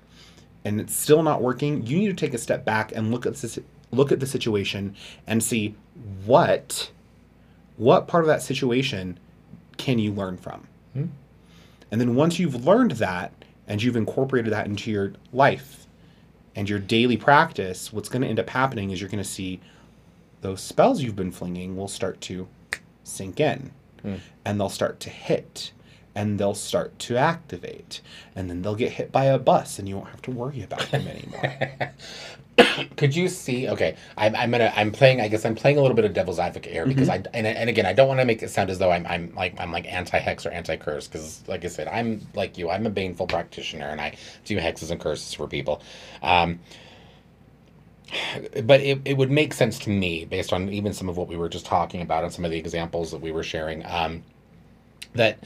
[0.65, 3.37] and it's still not working, you need to take a step back and look at
[3.37, 3.59] this
[3.93, 5.75] look at the situation and see
[6.25, 6.91] what
[7.77, 9.19] what part of that situation
[9.77, 10.67] can you learn from?
[10.95, 11.07] Hmm?
[11.91, 13.33] And then once you've learned that
[13.69, 15.87] and you've incorporated that into your life
[16.57, 19.61] and your daily practice, what's going to end up happening is you're going to see
[20.45, 22.47] those spells you've been flinging will start to
[23.03, 23.73] sink in
[24.45, 25.73] and they'll start to hit
[26.15, 28.03] and they'll start to activate
[28.37, 30.91] and then they'll get hit by a bus and you won't have to worry about
[30.91, 31.91] them anymore.
[32.99, 33.71] Could you see?
[33.71, 35.23] Okay, I'm, I'm gonna I'm playing.
[35.23, 37.71] I guess I'm playing a little bit of devil's advocate here because I and, and
[37.71, 39.91] again I don't want to make it sound as though I'm I'm like I'm like
[39.91, 43.27] anti hex or anti curse because like I said I'm like you I'm a baneful
[43.27, 45.83] practitioner and I do hexes and curses for people.
[46.23, 46.61] Um,
[48.65, 51.37] but it, it would make sense to me based on even some of what we
[51.37, 54.23] were just talking about and some of the examples that we were sharing um,
[55.15, 55.39] that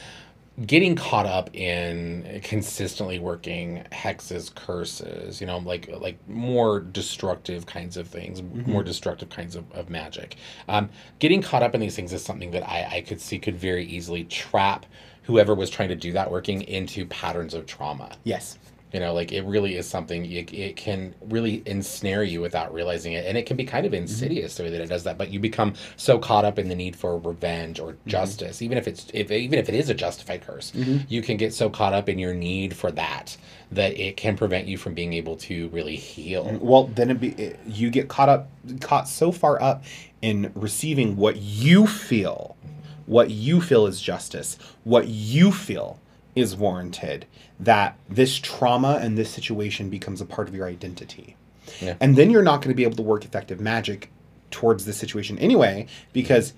[0.66, 7.96] getting caught up in consistently working hexes curses you know like like more destructive kinds
[7.96, 10.36] of things more destructive kinds of, of magic.
[10.68, 10.90] Um,
[11.20, 13.86] getting caught up in these things is something that I, I could see could very
[13.86, 14.84] easily trap
[15.28, 18.10] whoever was trying to do that working into patterns of trauma.
[18.24, 18.58] Yes.
[18.92, 23.12] You know, like it really is something it, it can really ensnare you without realizing
[23.12, 23.26] it.
[23.26, 24.02] And it can be kind of mm-hmm.
[24.02, 25.18] insidious the way that it does that.
[25.18, 28.08] But you become so caught up in the need for revenge or mm-hmm.
[28.08, 30.98] justice, even if it's if even if it is a justified curse, mm-hmm.
[31.08, 33.36] you can get so caught up in your need for that
[33.70, 36.46] that it can prevent you from being able to really heal.
[36.46, 38.48] Mm, well, then it be it, you get caught up,
[38.80, 39.84] caught so far up
[40.22, 42.56] in receiving what you feel,
[43.04, 46.00] what you feel is justice, what you feel
[46.38, 47.26] is warranted,
[47.60, 51.36] that this trauma and this situation becomes a part of your identity.
[51.80, 51.96] Yeah.
[52.00, 54.10] And then you're not going to be able to work effective magic
[54.50, 56.54] towards this situation anyway, because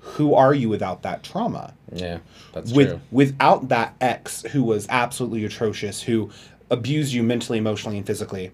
[0.00, 1.74] who are you without that trauma?
[1.92, 2.18] Yeah,
[2.52, 3.00] that's with true.
[3.10, 6.30] without that ex who was absolutely atrocious, who
[6.70, 8.52] abused you mentally, emotionally, and physically,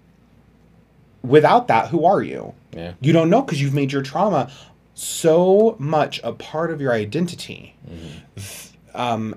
[1.21, 2.53] without that, who are you?
[2.75, 2.93] Yeah.
[3.01, 4.51] You don't know because you've made your trauma
[4.95, 7.75] so much a part of your identity
[8.93, 9.35] um,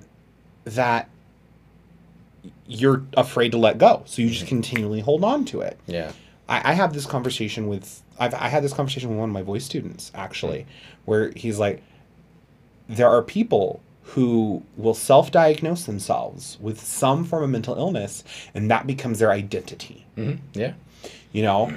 [0.67, 1.09] that
[2.67, 4.03] you're afraid to let go.
[4.07, 4.49] So you just mm-hmm.
[4.49, 5.79] continually hold on to it.
[5.87, 6.13] Yeah.
[6.49, 9.43] I, I have this conversation with I've I had this conversation with one of my
[9.43, 10.67] voice students actually, mm.
[11.05, 11.83] where he's like,
[12.89, 18.23] there are people who will self-diagnose themselves with some form of mental illness,
[18.55, 20.07] and that becomes their identity.
[20.15, 20.75] hmm Yeah.
[21.33, 21.75] You know,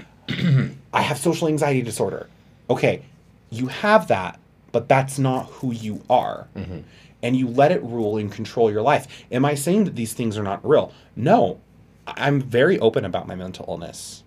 [0.93, 2.29] I have social anxiety disorder.
[2.69, 3.01] Okay,
[3.49, 4.39] you have that,
[4.71, 6.47] but that's not who you are.
[6.55, 6.79] Mm-hmm.
[7.21, 9.25] And you let it rule and control your life.
[9.31, 10.93] Am I saying that these things are not real?
[11.15, 11.59] No.
[12.07, 14.23] I'm very open about my mental illness.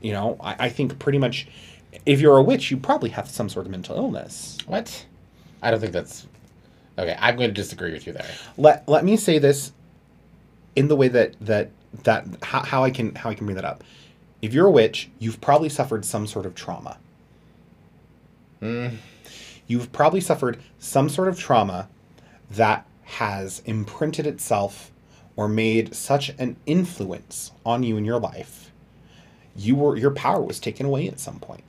[0.00, 1.48] You know, I, I think pretty much
[2.04, 4.58] if you're a witch, you probably have some sort of mental illness.
[4.66, 5.06] What?
[5.62, 6.26] I don't think that's
[6.98, 7.16] okay.
[7.18, 8.26] I'm going to disagree with you there.
[8.56, 9.72] Let let me say this
[10.74, 11.70] in the way that that
[12.04, 13.82] that how, how I can how I can bring that up.
[14.42, 16.98] If you're a witch, you've probably suffered some sort of trauma.
[18.60, 18.88] Hmm.
[19.66, 21.88] You've probably suffered some sort of trauma
[22.50, 24.90] that has imprinted itself
[25.36, 28.72] or made such an influence on you in your life.
[29.54, 31.64] You were your power was taken away at some point.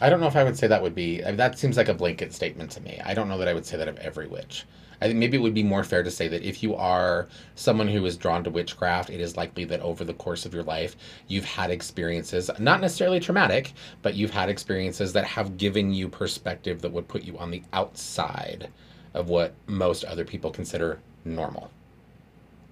[0.00, 1.24] I don't know if I would say that would be.
[1.24, 3.00] I mean, that seems like a blanket statement to me.
[3.04, 4.64] I don't know that I would say that of every witch.
[5.00, 7.86] I think maybe it would be more fair to say that if you are someone
[7.86, 10.96] who is drawn to witchcraft, it is likely that over the course of your life,
[11.28, 16.82] you've had experiences, not necessarily traumatic, but you've had experiences that have given you perspective
[16.82, 18.68] that would put you on the outside
[19.14, 21.70] of what most other people consider normal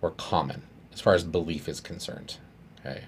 [0.03, 2.37] or common as far as belief is concerned.
[2.81, 3.03] Okay.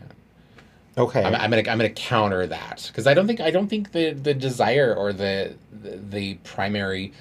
[0.97, 1.23] Okay.
[1.23, 4.13] I'm, I'm gonna I'm gonna counter that because I don't think I don't think the
[4.13, 7.13] the desire or the, the the primary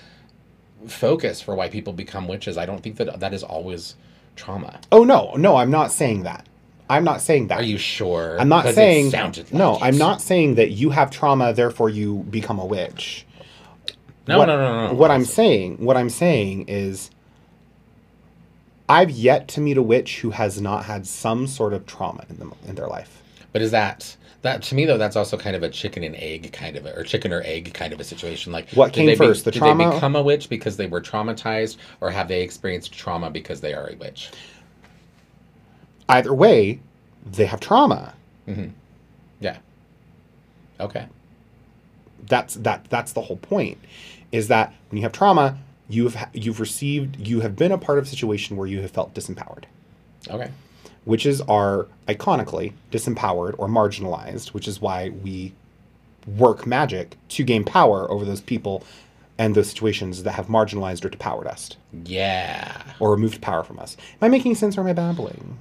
[0.87, 2.57] focus for why people become witches.
[2.57, 3.95] I don't think that that is always
[4.35, 4.79] trauma.
[4.91, 6.47] oh no, no, I'm not saying that.
[6.89, 7.59] I'm not saying that.
[7.59, 8.37] Are you sure?
[8.39, 9.73] I'm not it saying sounded no.
[9.73, 13.26] like I'm not saying that you have trauma, therefore you become a witch.
[14.27, 14.93] No, what, no, no, no.
[14.93, 17.09] What I'm saying, what I'm saying is,
[18.89, 22.37] I've yet to meet a witch who has not had some sort of trauma in
[22.37, 23.21] them in their life.
[23.53, 24.97] But is that that to me though?
[24.97, 27.73] That's also kind of a chicken and egg kind of a, or chicken or egg
[27.73, 28.51] kind of a situation.
[28.53, 29.89] Like What did came they be- first, the did trauma?
[29.89, 33.73] they become a witch because they were traumatized, or have they experienced trauma because they
[33.73, 34.31] are a witch?
[36.09, 36.79] Either way,
[37.25, 38.13] they have trauma.
[38.47, 38.67] Mm-hmm.
[39.41, 39.57] Yeah.
[40.79, 41.07] Okay.
[42.27, 42.85] That's that.
[42.89, 43.77] That's the whole point.
[44.31, 45.57] Is that when you have trauma,
[45.89, 49.13] you've you've received you have been a part of a situation where you have felt
[49.13, 49.63] disempowered.
[50.29, 50.51] Okay.
[51.05, 55.53] Witches are iconically disempowered or marginalized, which is why we
[56.25, 58.83] work magic to gain power over those people
[59.37, 61.69] and those situations that have marginalized or depowered us
[62.03, 62.81] Yeah.
[62.99, 63.95] or removed power from us.
[64.21, 65.57] Am I making sense or am I babbling?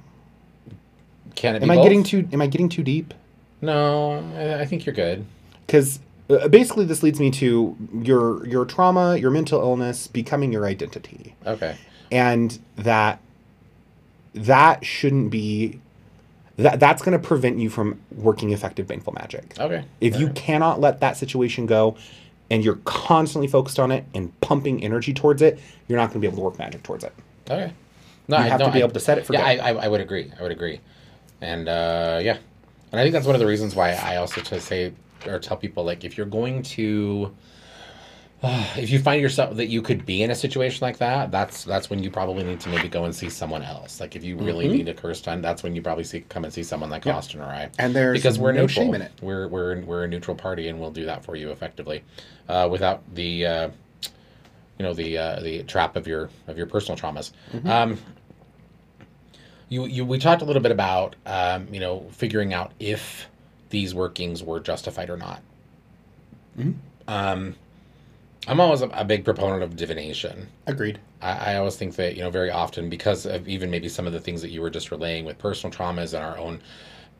[1.35, 1.83] Can it be Am I both?
[1.83, 3.13] getting too am I getting too deep?
[3.61, 4.17] No,
[4.59, 5.25] I, think you're good.
[5.65, 6.01] Because uh,
[6.49, 11.35] basically this leads me to your your trauma, your mental illness becoming your identity.
[11.45, 11.75] Okay.
[12.11, 13.19] and that
[14.33, 15.79] that shouldn't be
[16.57, 19.83] that that's going to prevent you from working effective baneful magic Okay.
[20.01, 20.35] if you Alright.
[20.35, 21.95] cannot let that situation go
[22.49, 26.19] and you're constantly focused on it and pumping energy towards it you're not going to
[26.19, 27.13] be able to work magic towards it
[27.49, 27.71] Okay.
[28.27, 29.55] No, you I have to be I- able to set it for Yeah, I.
[29.55, 30.31] I, I would agree.
[30.37, 30.81] I would agree.
[31.39, 32.37] And uh, yeah,
[32.91, 34.91] and I think that's one of the reasons why I also to say
[35.25, 37.33] or tell people like if you're going to.
[38.43, 41.89] if you find yourself that you could be in a situation like that, that's that's
[41.89, 43.99] when you probably need to maybe go and see someone else.
[43.99, 46.53] Like if you really need a curse done, that's when you probably see come and
[46.53, 47.09] see someone like Mm-hmm.
[47.09, 47.15] Yep.
[47.17, 47.69] Austin or I.
[47.79, 48.85] And there's because we're no neutral.
[48.85, 49.11] shame in it.
[49.21, 52.03] We're we're we're a neutral party, and we'll do that for you effectively,
[52.47, 53.69] uh, without the uh,
[54.77, 57.31] you know the uh, the trap of your of your personal traumas.
[57.51, 57.67] Mm-hmm.
[57.69, 57.97] Um,
[59.69, 63.27] you you we talked a little bit about um, you know figuring out if
[63.69, 65.41] these workings were justified or not.
[66.57, 66.71] Mm-hmm.
[67.07, 67.55] Um,
[68.47, 70.47] I'm always a, a big proponent of divination.
[70.65, 74.07] agreed I, I always think that you know very often because of even maybe some
[74.07, 76.61] of the things that you were just relaying with personal traumas and our own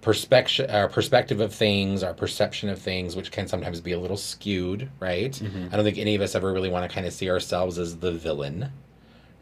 [0.02, 4.18] perspective, our perspective of things, our perception of things, which can sometimes be a little
[4.18, 5.42] skewed, right?
[5.72, 7.98] I don't think any of us ever really want to kind of see ourselves as
[7.98, 8.72] the villain,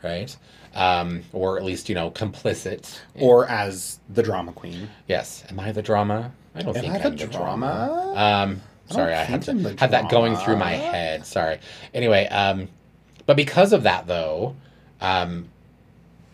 [0.04, 0.36] right?
[0.74, 3.00] Um, or at least you know complicit.
[3.16, 6.32] or as the drama queen Yes, am I the drama?
[6.56, 8.14] I don't Am think I I'm the the drama?
[8.14, 8.14] drama.
[8.16, 11.26] Um, sorry, I, I had to, had that going through my head.
[11.26, 11.60] Sorry.
[11.94, 12.70] Anyway, um,
[13.26, 14.56] but because of that, though,
[15.02, 15.50] um,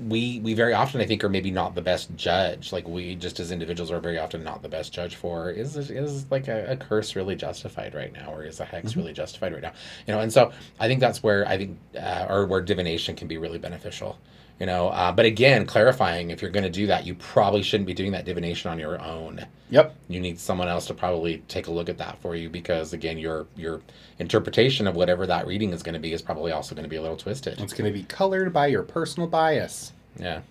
[0.07, 2.71] we we very often I think are maybe not the best judge.
[2.71, 6.29] Like we just as individuals are very often not the best judge for is is
[6.31, 9.61] like a, a curse really justified right now, or is a hex really justified right
[9.61, 9.73] now?
[10.07, 13.27] You know, and so I think that's where I think uh, or where divination can
[13.27, 14.17] be really beneficial
[14.61, 17.87] You know, uh, but again, clarifying if you're going to do that, you probably shouldn't
[17.87, 19.43] be doing that divination on your own.
[19.71, 19.95] Yep.
[20.07, 23.17] You need someone else to probably take a look at that for you because again,
[23.17, 23.81] your your
[24.19, 26.97] interpretation of whatever that reading is going to be is probably also going to be
[26.97, 27.59] a little twisted.
[27.59, 29.93] It's going to be colored by your personal bias.
[30.19, 30.41] Yeah.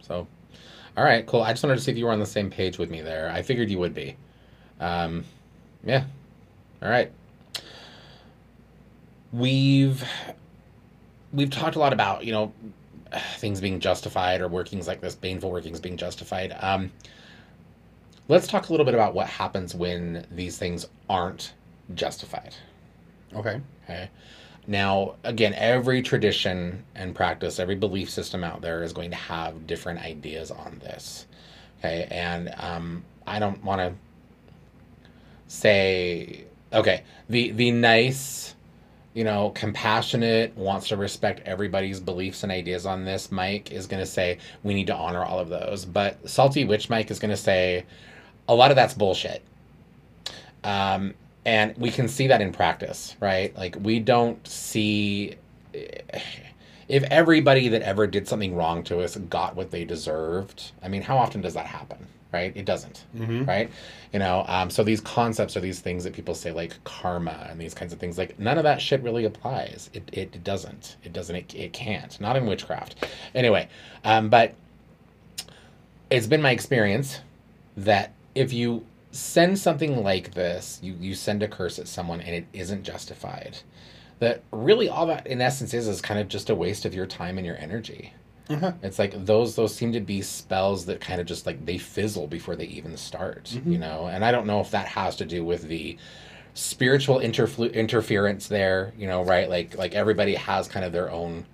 [0.00, 0.26] So,
[0.96, 1.42] all right, cool.
[1.42, 3.30] I just wanted to see if you were on the same page with me there.
[3.30, 4.16] I figured you would be.
[4.80, 5.24] Um,
[5.84, 6.06] yeah.
[6.82, 7.12] All right.
[9.32, 10.02] We've
[11.32, 12.52] we've talked a lot about you know
[13.38, 16.56] things being justified or workings like this, baneful workings being justified.
[16.60, 16.92] Um,
[18.28, 21.52] let's talk a little bit about what happens when these things aren't
[21.94, 22.54] justified.
[23.34, 23.60] Okay.
[23.84, 24.08] Okay.
[24.66, 29.66] Now, again, every tradition and practice, every belief system out there is going to have
[29.66, 31.26] different ideas on this.
[31.78, 32.06] Okay.
[32.10, 33.94] And um, I don't want to
[35.48, 38.54] say, okay, the, the nice,
[39.14, 44.00] you know, compassionate, wants to respect everybody's beliefs and ideas on this, Mike is going
[44.00, 45.84] to say, we need to honor all of those.
[45.84, 47.84] But Salty Witch Mike is going to say,
[48.48, 49.42] a lot of that's bullshit.
[50.62, 53.56] Um, and we can see that in practice, right?
[53.56, 55.36] Like, we don't see.
[55.72, 61.02] If everybody that ever did something wrong to us got what they deserved, I mean,
[61.02, 62.06] how often does that happen?
[62.32, 62.52] Right?
[62.56, 63.04] It doesn't.
[63.16, 63.46] Mhm.
[63.46, 63.70] Right?
[64.12, 67.60] You know, um, so these concepts are these things that people say, like karma and
[67.60, 68.18] these kinds of things.
[68.18, 69.90] Like, none of that shit really applies.
[69.92, 70.96] It, it, it doesn't.
[71.02, 71.34] It doesn't.
[71.34, 72.20] It, it can't.
[72.20, 73.04] Not in witchcraft.
[73.34, 73.68] Anyway,
[74.04, 74.54] um, but
[76.10, 77.20] it's been my experience
[77.76, 82.34] that if you send something like this, you, you send a curse at someone and
[82.34, 83.58] it isn't justified,
[84.20, 87.06] that really all that in essence is is kind of just a waste of your
[87.06, 88.12] time and your energy.
[88.50, 88.72] Uh-huh.
[88.82, 92.26] It's like those those seem to be spells that kind of just like they fizzle
[92.26, 94.06] before they even start, you know.
[94.06, 95.96] And I don't know if that has to do with the
[96.54, 99.48] spiritual interflu- interference there, you know, right?
[99.48, 101.46] Like like everybody has kind of their own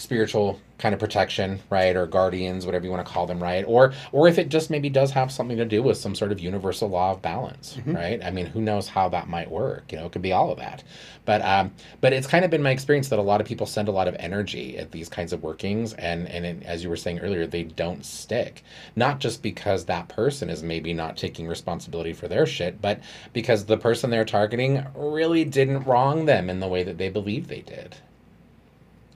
[0.00, 3.92] spiritual kind of protection, right, or guardians, whatever you want to call them, right, or
[4.12, 6.88] or if it just maybe does have something to do with some sort of universal
[6.88, 8.24] law of balance, right?
[8.24, 9.92] I mean, who knows how that might work?
[9.92, 10.82] You know, it could be all of that,
[11.26, 13.88] but um, but it's kind of been my experience that a lot of people send
[13.88, 16.96] a lot of energy at these kinds of workings, and and it, as you were
[16.96, 18.64] saying earlier, they don't stick,
[18.96, 23.00] not just because that person is maybe not taking responsibility for their shit, but
[23.34, 27.48] because the person they're targeting really didn't wrong them in the way that they believe
[27.48, 27.96] they did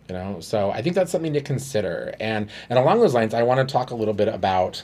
[0.08, 0.40] you know?
[0.40, 2.14] So i think that's something to consider.
[2.20, 4.82] And and along those lines i want to talk a little bit about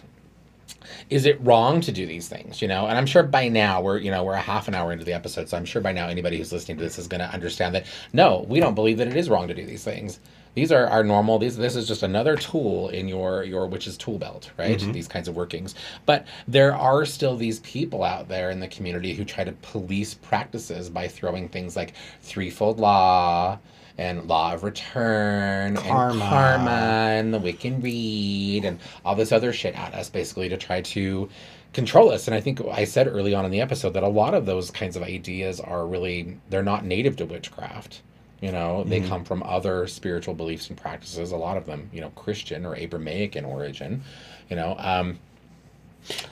[1.08, 2.86] is it wrong to do these things you know?
[2.86, 5.12] And i'm sure by now we're you know we're a half an hour into the
[5.12, 7.74] episode so i'm sure by now anybody who's listening to this is going to understand
[7.74, 10.20] that no we don't believe that it is wrong to do these things.
[10.54, 11.38] These are our normal.
[11.38, 14.78] These this is just another tool in your your witch's tool belt right?
[14.78, 14.92] Mm-hmm.
[14.92, 15.74] These kinds of workings.
[16.06, 20.14] But there are still these people out there in the community who try to police
[20.14, 23.58] practices by throwing things like threefold law
[24.00, 26.12] and law of return Karma.
[26.12, 30.56] and karma and the Wiccan Rede and all this other shit at us basically to
[30.56, 31.28] try to
[31.74, 32.26] control us.
[32.26, 34.70] And I think I said early on in the episode that a lot of those
[34.70, 38.00] kinds of ideas are really they're not native to witchcraft.
[38.40, 41.32] You know, they come from other spiritual beliefs and practices.
[41.32, 44.02] A lot of them, you know, Christian or Abrahamic in origin.
[44.48, 45.18] You know, um,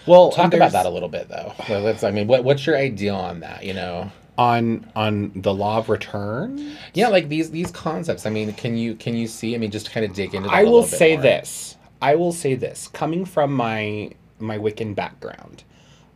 [0.06, 1.52] Well, talk about that a little bit though.
[1.68, 3.62] Well, Let's, I mean, what, what's your ideal on that?
[3.62, 6.76] You know, on on the law of return.
[6.94, 8.24] yeah, like these these concepts.
[8.24, 9.54] I mean, can you can you see?
[9.54, 10.48] I mean, just kind of dig into.
[10.48, 11.22] That I will say more.
[11.22, 11.76] this.
[12.00, 12.88] I will say this.
[12.88, 15.64] Coming from my my Wiccan background,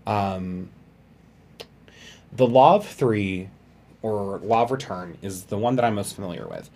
[0.06, 0.70] um,
[2.32, 3.48] the law of three,
[4.00, 6.70] or law of return, is the one that I'm most familiar with.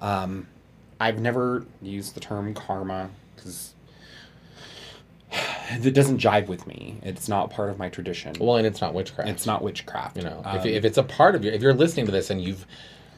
[0.00, 0.48] Um,
[1.00, 3.74] I've never used the term karma because
[5.70, 6.98] it doesn't jive with me.
[7.02, 8.34] It's not part of my tradition.
[8.40, 9.28] Well, and it's not witchcraft.
[9.30, 10.16] it's not witchcraft.
[10.16, 12.30] You know, Um, if, if it's a part of your, if you're listening to this
[12.30, 12.66] and you've,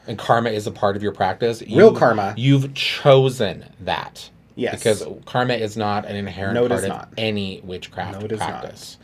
[0.07, 2.33] and karma is a part of your practice, you, Real karma.
[2.37, 4.29] you've chosen that.
[4.55, 4.77] Yes.
[4.77, 7.13] Because karma is not an inherent No, it part is of not.
[7.17, 8.49] any witchcraft No, it is not.
[8.61, 8.97] practice.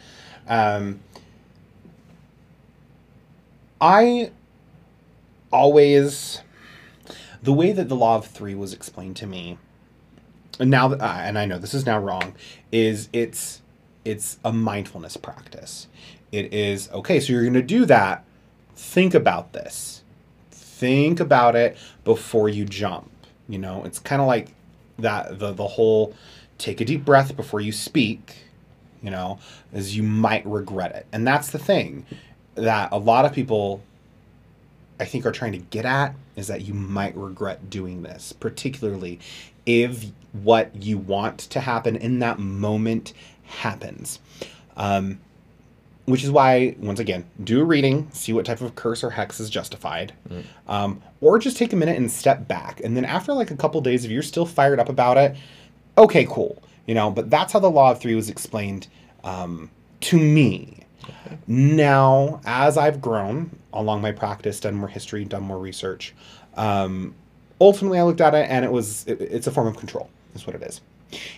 [0.47, 0.99] Um,
[3.79, 4.31] I
[5.51, 6.41] always
[7.43, 9.57] the way that the law of three was explained to me,
[10.59, 12.33] now uh, and I know this is now wrong,
[12.71, 13.61] is it's
[14.05, 15.87] it's a mindfulness practice.
[16.31, 17.19] It is okay.
[17.19, 18.23] So you're going to do that.
[18.75, 20.03] Think about this.
[20.51, 23.09] Think about it before you jump.
[23.49, 24.49] You know, it's kind of like
[24.99, 25.39] that.
[25.39, 26.13] The the whole
[26.57, 28.47] take a deep breath before you speak
[29.01, 29.39] you know,
[29.73, 31.05] is you might regret it.
[31.11, 32.05] And that's the thing
[32.55, 33.81] that a lot of people
[34.99, 39.19] I think are trying to get at is that you might regret doing this, particularly
[39.67, 43.13] if what you want to happen in that moment
[43.43, 44.19] happens.
[44.75, 45.19] Um,
[46.05, 49.41] which is why, once again, do a reading, see what type of curse or hex
[49.41, 50.13] is justified,
[50.69, 52.79] um, or just take a minute and step back.
[52.81, 55.35] And then after like a couple days, if you're still fired up about it,
[55.97, 57.11] okay, cool, you know.
[57.11, 58.87] But that's how the law of three was explained
[59.25, 59.69] um,
[60.01, 60.79] to me.
[61.45, 66.13] Now, as I've grown along my practice, done more history, done more research,
[66.55, 67.15] um,
[67.59, 70.09] ultimately I looked at it and it was it, it's a form of control.
[70.35, 70.81] Is what it is.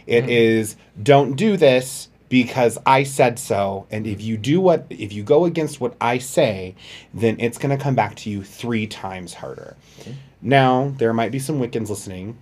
[0.07, 5.13] It is don't do this because I said so, and if you do what if
[5.13, 6.76] you go against what I say,
[7.13, 9.76] then it's going to come back to you three times harder.
[10.41, 12.38] Now there might be some Wiccans listening,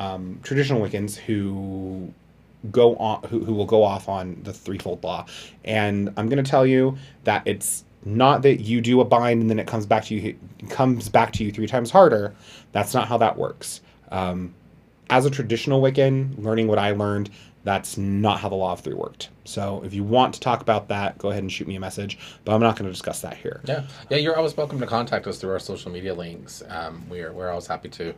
[0.00, 2.12] um, traditional Wiccans who
[2.70, 5.26] go on who, who will go off on the threefold law
[5.64, 9.50] and i'm going to tell you that it's not that you do a bind and
[9.50, 10.36] then it comes back to you
[10.68, 12.34] comes back to you three times harder
[12.72, 13.80] that's not how that works
[14.10, 14.52] um,
[15.10, 17.30] as a traditional wiccan learning what i learned
[17.64, 20.88] that's not how the law of three worked so if you want to talk about
[20.88, 23.36] that go ahead and shoot me a message but i'm not going to discuss that
[23.36, 24.16] here Yeah, yeah.
[24.16, 26.62] You're always welcome to contact us through our social media links.
[26.68, 28.14] Um, we're we're always happy to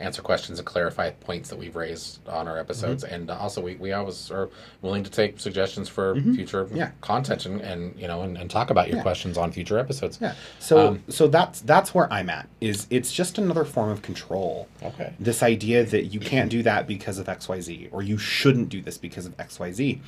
[0.00, 3.14] answer questions and clarify points that we've raised on our episodes, Mm-hmm.
[3.14, 4.50] and also we, we always are
[4.82, 6.76] willing to take suggestions for future Mm-hmm.
[6.76, 6.90] Yeah.
[7.00, 9.02] content and, and you know and, and talk about your Yeah.
[9.02, 10.18] questions on future episodes.
[10.20, 14.02] yeah so Um, so that's that's where i'm at is it's just another form of
[14.02, 15.12] control Okay.
[15.20, 18.98] this idea that you can't do that because of xyz or you shouldn't do this
[18.98, 20.00] because of xyz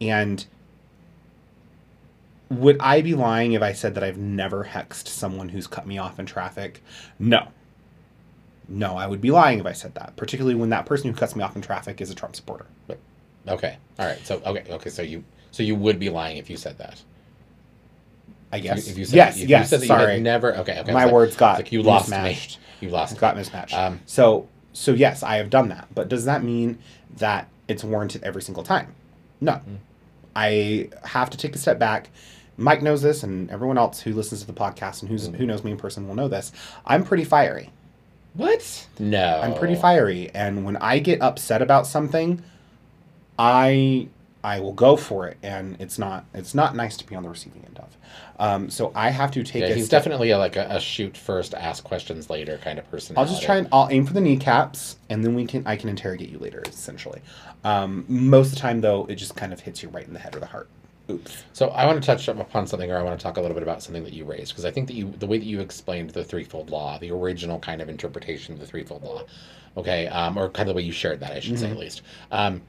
[0.00, 0.46] and
[2.50, 5.98] would i be lying if i said that i've never hexed someone who's cut me
[5.98, 6.82] off in traffic
[7.18, 7.48] no
[8.68, 11.34] no i would be lying if i said that particularly when that person who cuts
[11.34, 12.98] me off in traffic is a trump supporter But,
[13.48, 13.78] Okay.
[13.98, 14.18] All right.
[14.26, 14.64] So okay.
[14.70, 14.90] Okay.
[14.90, 17.00] So you so you would be lying if you said that.
[18.52, 20.54] i guess If you said yes if yes You said that sorry You never.
[20.58, 20.80] Okay.
[20.80, 20.92] Okay.
[20.92, 22.58] My like- words got like you lost mismatched.
[22.58, 22.86] me.
[22.88, 23.16] You lost.
[23.18, 23.74] got mismatched.
[23.74, 25.88] Um, so so yes, I have done that.
[25.94, 26.78] But does that mean
[27.16, 28.94] that it's warranted every single time?
[29.40, 29.54] No.
[29.54, 29.76] Hmm.
[30.36, 32.10] I have to take a step back.
[32.58, 35.34] Mike knows this, and everyone else who listens to the podcast and who's Hmm.
[35.34, 36.52] who knows me in person will know this.
[36.84, 37.70] I'm pretty fiery.
[38.38, 38.86] What?
[39.00, 39.40] No.
[39.40, 42.40] I'm pretty fiery, and when I get upset about something,
[43.36, 44.06] I
[44.44, 47.28] I will go for it, and it's not it's not nice to be on the
[47.28, 47.96] receiving end of.
[48.38, 49.62] Um, so I have to take.
[49.62, 52.78] Yeah, a he's step- definitely a, like a, a shoot first, ask questions later kind
[52.78, 53.18] of person.
[53.18, 55.88] I'll just try and I'll aim for the kneecaps, and then we can I can
[55.88, 56.62] interrogate you later.
[56.68, 57.20] Essentially,
[57.64, 60.20] um, most of the time though, it just kind of hits you right in the
[60.20, 60.68] head or the heart.
[61.10, 61.44] Oops.
[61.54, 63.62] So I want to touch upon something, or I want to talk a little bit
[63.62, 66.10] about something that you raised, because I think that you, the way that you explained
[66.10, 69.24] the threefold law, the original kind of interpretation of the threefold law,
[69.76, 72.02] okay, um, or kind of the way you shared that, I should say at least.
[72.30, 72.60] Um,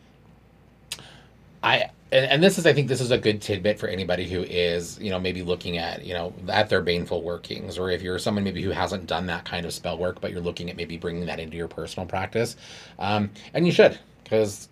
[1.62, 4.42] I and, and this is, I think, this is a good tidbit for anybody who
[4.42, 8.18] is, you know, maybe looking at, you know, at their baneful workings, or if you're
[8.18, 10.96] someone maybe who hasn't done that kind of spell work, but you're looking at maybe
[10.96, 12.56] bringing that into your personal practice,
[13.00, 14.69] um, and you should, because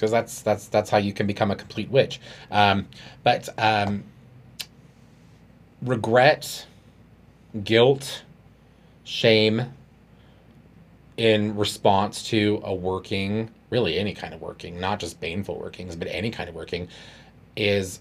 [0.00, 2.20] because that's that's that's how you can become a complete witch.
[2.50, 2.88] Um,
[3.22, 4.02] but um,
[5.82, 6.66] regret,
[7.62, 8.22] guilt,
[9.04, 9.74] shame
[11.18, 16.08] in response to a working, really any kind of working, not just baneful workings, but
[16.08, 16.88] any kind of working,
[17.54, 18.00] is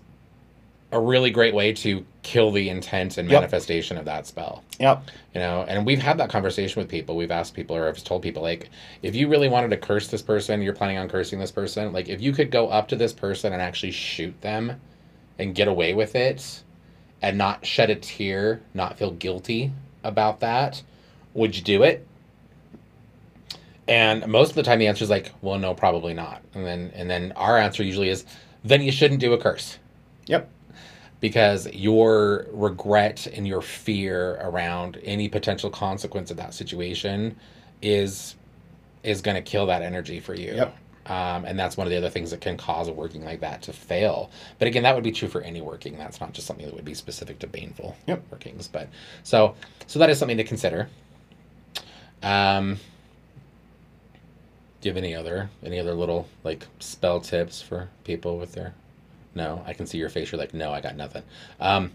[0.92, 3.42] a really great way to kill the intent and Yep.
[3.42, 5.04] manifestation of that spell Yep.
[5.36, 8.22] you know and we've had that conversation with people we've asked people or i've told
[8.24, 8.70] people like
[9.04, 12.10] if you really wanted to curse this person you're planning on cursing this person like
[12.10, 14.80] if you could go up to this person and actually shoot them
[15.38, 16.64] and get away with it
[17.22, 19.72] and not shed a tear not feel guilty
[20.04, 20.82] about that
[21.36, 22.06] would you do it
[23.88, 26.92] and most of the time the answer is like well no probably not and then
[26.96, 28.26] and then our answer usually is
[28.64, 29.78] then you shouldn't do a curse
[30.28, 30.48] Yep.
[31.20, 37.36] Because your regret and your fear around any potential consequence of that situation
[37.82, 38.36] is
[39.04, 40.54] is going to kill that energy for you.
[40.56, 40.78] Yep.
[41.06, 43.64] Um, and that's one of the other things that can cause a working like that
[43.64, 44.30] to fail.
[44.60, 45.98] But again, that would be true for any working.
[45.98, 48.24] That's not just something that would be specific to baneful Yep.
[48.32, 48.68] workings.
[48.68, 48.90] But
[49.24, 49.56] so
[49.88, 50.90] so that is something to consider.
[52.22, 52.76] Um,
[54.82, 58.74] do you have any other any other little like spell tips for people with their?
[59.36, 60.32] No, I can see your face.
[60.32, 61.24] You're like, no, I got nothing.
[61.60, 61.92] Um,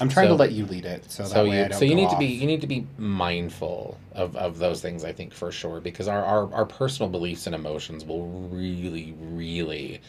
[0.00, 1.78] I'm trying So- to let you lead it, so, that so way you I don't
[1.78, 2.12] so you need off.
[2.12, 5.80] to be you need to be mindful of, of those things I think for sure
[5.80, 10.00] because our, our, our personal beliefs and emotions will really really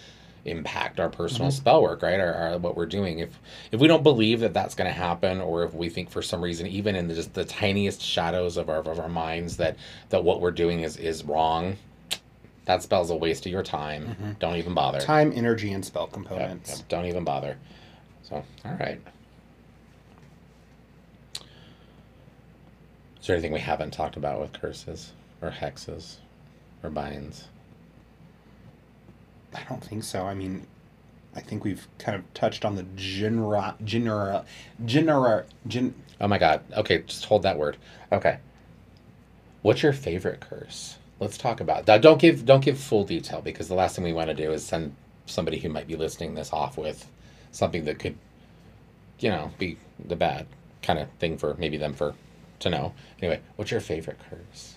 [0.45, 1.57] impact our personal Mm-hmm.
[1.57, 3.38] spell work right our, our what we're doing if
[3.73, 6.41] if we don't believe that that's going to happen or if we think for some
[6.41, 9.75] reason even in the, just the tiniest shadows of our of our minds that
[10.09, 11.75] that what we're doing is is wrong
[12.66, 14.32] that spell's a waste of your time Mm-hmm.
[14.39, 16.78] don't even bother time, energy, and spell Yep, components.
[16.80, 17.57] yep, don't even bother.
[18.24, 18.99] So, all right.
[23.20, 26.16] Is there anything we haven't talked about with curses or hexes
[26.84, 27.47] or binds?
[29.53, 30.26] I don't think so.
[30.26, 30.66] I mean,
[31.36, 34.45] I think we've kind of touched on the genera, genera,
[34.86, 35.93] genera, gen.
[36.20, 36.62] Oh my god.
[36.74, 37.78] Okay, just hold that word.
[38.12, 38.38] Okay.
[39.62, 40.97] What's your favorite curse?
[41.22, 42.01] Let's talk about that.
[42.01, 44.65] Don't give don't give full detail because the last thing we want to do is
[44.65, 44.95] send
[45.28, 47.07] somebody who might be listening this off with
[47.51, 48.17] something that could,
[49.19, 50.47] you know, be the bad
[50.82, 52.15] kind of thing for maybe them for
[52.59, 52.93] to know.
[53.22, 54.74] Anyway, what's your favorite curse?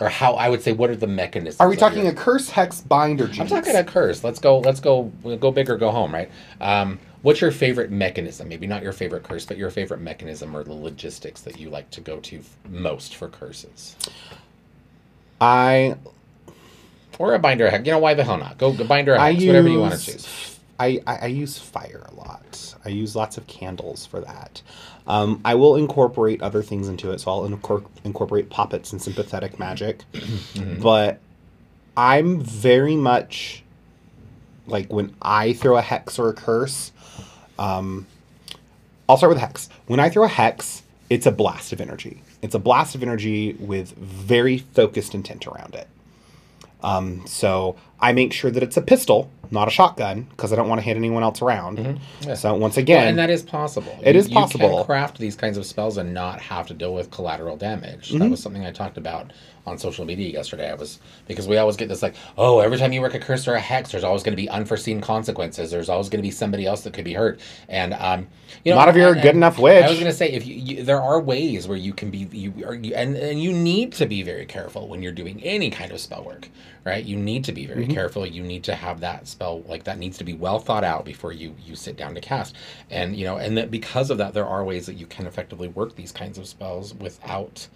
[0.00, 1.60] Or how I would say what are the mechanisms?
[1.60, 4.22] Are we talking your- a curse, hex, bind, or I'm talking a curse.
[4.22, 4.60] Let's go.
[4.60, 5.10] Let's go.
[5.24, 6.14] We'll go big or go home.
[6.14, 6.30] Right.
[6.60, 8.46] Um, what's your favorite mechanism?
[8.48, 11.90] Maybe not your favorite curse, but your favorite mechanism or the logistics that you like
[11.90, 13.96] to go to most for curses,
[15.40, 15.96] I
[17.18, 17.86] or a binder hex.
[17.86, 18.58] You know why the hell not?
[18.58, 20.58] Go, go binder or I hex, use whatever you want to choose.
[20.78, 22.74] I, I, I use fire a lot.
[22.84, 24.60] I use lots of candles for that.
[25.06, 29.58] Um, I will incorporate other things into it, so I'll incor- incorporate poppets and sympathetic
[29.58, 30.02] magic.
[30.80, 31.20] But
[31.96, 33.62] I'm very much
[34.66, 36.92] like when I throw a hex or a curse.
[37.58, 38.06] Um,
[39.08, 39.68] I'll start with a hex.
[39.86, 42.20] When I throw a hex, it's a blast of energy.
[42.46, 45.88] It's a blast of energy with very focused intent around it.
[46.80, 50.68] Um, so I make sure that it's a pistol, not a shotgun, because I don't
[50.68, 52.00] want to hit anyone else around.
[52.20, 52.34] Yeah.
[52.34, 53.96] So once Well, again, and that is possible.
[54.02, 54.84] It You- is You can possible.
[54.84, 58.08] craft these kinds of spells and not have to deal with collateral damage.
[58.10, 58.18] Mm-hmm.
[58.18, 59.32] That was something I talked about
[59.66, 60.70] on social media yesterday.
[60.70, 63.48] I was because we always get this like, oh, every time you work a curse
[63.48, 65.72] or a hex, there's always going to be unforeseen consequences.
[65.72, 67.40] There's always going to be somebody else that could be hurt.
[67.68, 68.28] And um,
[68.64, 69.82] you know, Not if you're a good enough witch.
[69.84, 72.28] I was going to say if you, you, there are ways where you can be
[72.30, 75.68] you are you, and and you need to be very careful when you're doing any
[75.70, 76.48] kind of spell work,
[76.86, 77.04] right?
[77.04, 77.92] You need to be very Mm-hmm.
[77.92, 78.24] careful.
[78.26, 81.32] You need to have that spell like that needs to be well thought out before
[81.32, 82.54] you you sit down to cast.
[82.90, 85.68] And you know, and that because of that, there are ways that you can effectively
[85.68, 87.68] work these kinds of spells without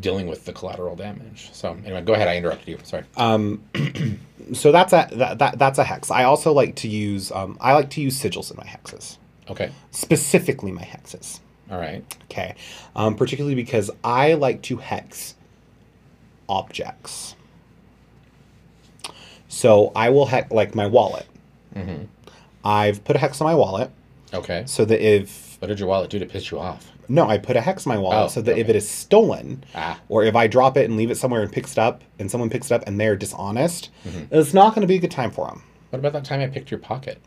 [0.00, 1.50] dealing with the collateral damage.
[1.52, 2.28] So anyway, go ahead.
[2.28, 2.78] I interrupted you.
[2.84, 3.04] Sorry.
[3.16, 3.62] um,
[4.52, 6.10] so that's a that, that that's a hex.
[6.10, 9.16] I also like to use um, I like to use sigils in my hexes,
[9.50, 9.70] Okay.
[9.90, 11.40] specifically my hexes.
[11.70, 12.04] All right.
[12.24, 12.54] Okay,
[12.96, 15.34] um, particularly because I like to hex
[16.48, 17.36] objects.
[19.50, 21.26] So I will hex like my wallet.
[21.74, 22.04] Mm-hmm.
[22.64, 23.90] I've put a hex on my wallet
[24.32, 24.62] Okay.
[24.66, 26.90] so that if What did your wallet do to piss you off?
[27.08, 29.64] no, I put a hex on my wallet Oh, so that if it is stolen,
[29.74, 29.98] Ah.
[30.08, 32.48] or if I drop it and leave it somewhere and picks it up, and someone
[32.48, 34.32] picks it up and they're dishonest, Mm-hmm.
[34.34, 35.62] it's not going to be a good time for them.
[35.90, 37.20] What about that time I picked your pocket?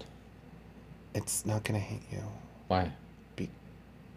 [1.13, 2.24] It's not going to hate you
[2.69, 2.91] Why?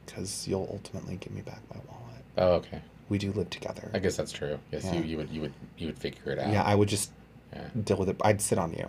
[0.07, 2.23] because you'll ultimately give me back my wallet.
[2.39, 2.81] Oh, okay.
[3.09, 3.91] We do live together.
[3.95, 4.59] I guess that's true.
[4.71, 4.95] Yes, Yeah.
[4.95, 6.53] you, you would you would you would figure it out.
[6.53, 7.11] yeah, I would just
[7.57, 7.83] Yeah.
[7.83, 8.17] deal with it.
[8.23, 8.89] I'd sit on you.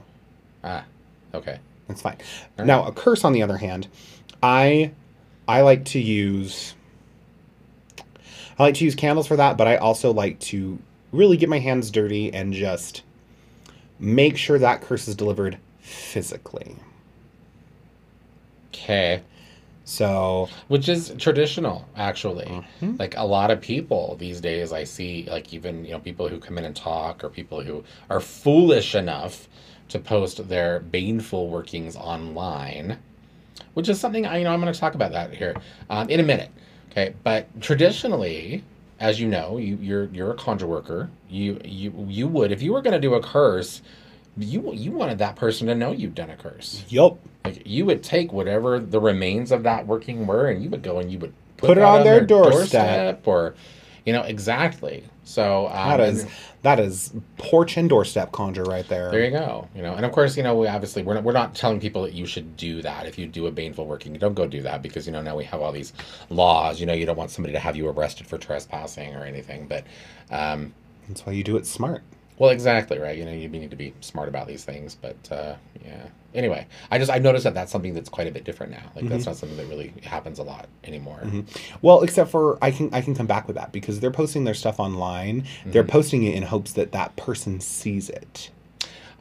[0.63, 0.85] Ah.
[1.33, 1.59] Okay.
[1.87, 2.17] That's fine.
[2.57, 3.87] All Now, a curse, on the other hand,
[4.43, 4.91] I
[5.47, 6.75] I like to use
[8.59, 10.79] I like to use candles for that, but I also like to
[11.11, 13.03] really get my hands dirty and just
[13.99, 16.75] make sure that curse is delivered physically.
[18.73, 19.21] Okay.
[19.87, 22.45] So, Which is traditional, actually.
[22.81, 22.99] Mhm.
[22.99, 26.39] Like a lot of people these days, I see, like even you know people who
[26.39, 29.47] come in and talk, or people who are foolish enough
[29.87, 32.97] to post their baneful workings online,
[33.75, 35.55] which is something I you know I'm going to talk about that here
[35.89, 36.49] um, in a minute.
[36.91, 38.65] Okay, but traditionally,
[38.99, 41.09] as you know, you you're you're a conjure worker.
[41.29, 43.81] You you you would if you were going to do a curse,
[44.37, 46.83] you you wanted that person to know you've done a curse.
[46.89, 47.17] yup.
[47.45, 50.99] Like you would take whatever the remains of that working were, and you would go
[50.99, 53.25] and you would Put it that on their doorstep.
[53.25, 53.55] or,
[54.05, 55.03] you know, exactly.
[55.23, 56.27] So um, That is
[56.61, 59.09] that is porch and doorstep conjure right there.
[59.11, 59.67] there you go.
[59.75, 62.03] You know, and of course, you know, we obviously we're not, we're not telling people
[62.03, 63.05] that you should do that.
[63.07, 65.45] If you do a baneful working, don't go do that because you know now we
[65.45, 65.93] have all these
[66.29, 66.79] laws.
[66.79, 69.67] You know, you don't want somebody to have you arrested for trespassing or anything.
[69.67, 69.85] But
[70.29, 70.73] um,
[71.07, 72.03] That's why you do it smart.
[72.39, 73.17] Well, exactly right.
[73.17, 74.95] You know, you need to be smart about these things.
[74.95, 76.07] But uh, yeah.
[76.35, 78.91] Anyway, I just I noticed that that's something that's quite a bit different now.
[78.95, 81.19] Like that's not something that really happens a lot anymore.
[81.81, 84.53] Well, except for I can I can come back with that because they're posting their
[84.53, 85.45] stuff online.
[85.65, 85.89] They're Mm-hmm.
[85.91, 88.51] posting it in hopes that that person sees it.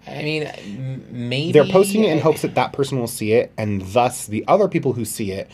[0.06, 3.50] I mean, m- maybe They're posting it in hopes that that person will see it,
[3.56, 5.50] and thus the other people who see it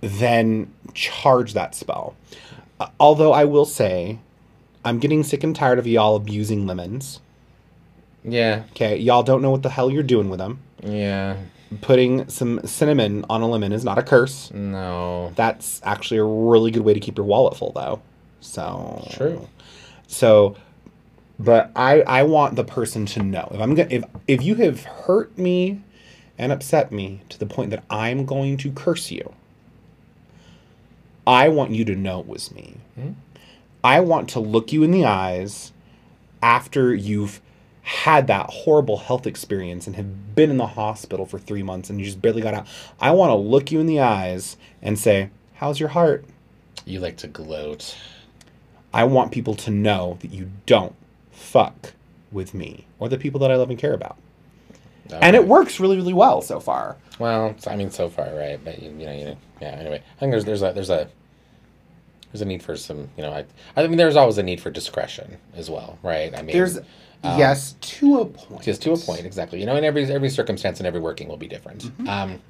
[0.00, 2.16] then charge that spell.
[2.80, 4.18] Uh, although I will say,
[4.84, 7.20] I'm getting sick and tired of y'all abusing lemons.
[8.22, 10.60] Yeah, Okay, y'all don't know what the hell you're doing with them.
[10.82, 11.36] yeah,
[11.82, 14.50] Putting some cinnamon on a lemon is not a curse.
[14.52, 18.00] no, That's actually a really good way to keep your wallet full, though.
[18.40, 19.48] So True.
[20.06, 20.56] So,
[21.38, 24.84] but I I want the person to know if I'm gonna if if you have
[24.84, 25.80] hurt me
[26.38, 29.32] and upset me to the point that I'm going to curse you.
[31.26, 32.74] I want you to know it was me.
[32.96, 33.12] Hmm?
[33.84, 35.72] I want to look you in the eyes
[36.42, 37.42] after you've
[37.82, 42.00] had that horrible health experience and have been in the hospital for three months and
[42.00, 42.66] you just barely got out,
[42.98, 46.24] I want to look you in the eyes and say, How's your heart?
[46.86, 47.94] You like to gloat.
[48.92, 50.94] I want people to know that you don't
[51.30, 51.92] fuck
[52.32, 54.16] with me or the people that I love and care about.
[55.10, 56.96] And it works really, really well so far.
[57.18, 58.58] Well, I mean, so far, right?
[58.64, 59.68] But you, you know, you know, yeah.
[59.68, 61.08] Anyway, I think there's there's a there's a
[62.34, 63.44] there's a need for some, you know, I
[63.76, 66.36] I mean, there's always a need for discretion as well, right?
[66.36, 66.80] I mean, There's,
[67.22, 68.66] yes, to a point.
[68.66, 69.60] Yes, to a point, exactly.
[69.60, 71.84] You know, and every every circumstance and every working will be different.
[71.84, 72.08] Mm-hmm.
[72.08, 72.40] Um,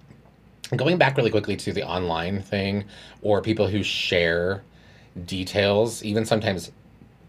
[0.75, 2.85] going back really quickly to the online thing,
[3.21, 4.63] or people who share
[5.27, 6.73] details, even sometimes,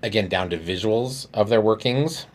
[0.01, 2.25] again, down to visuals of their workings.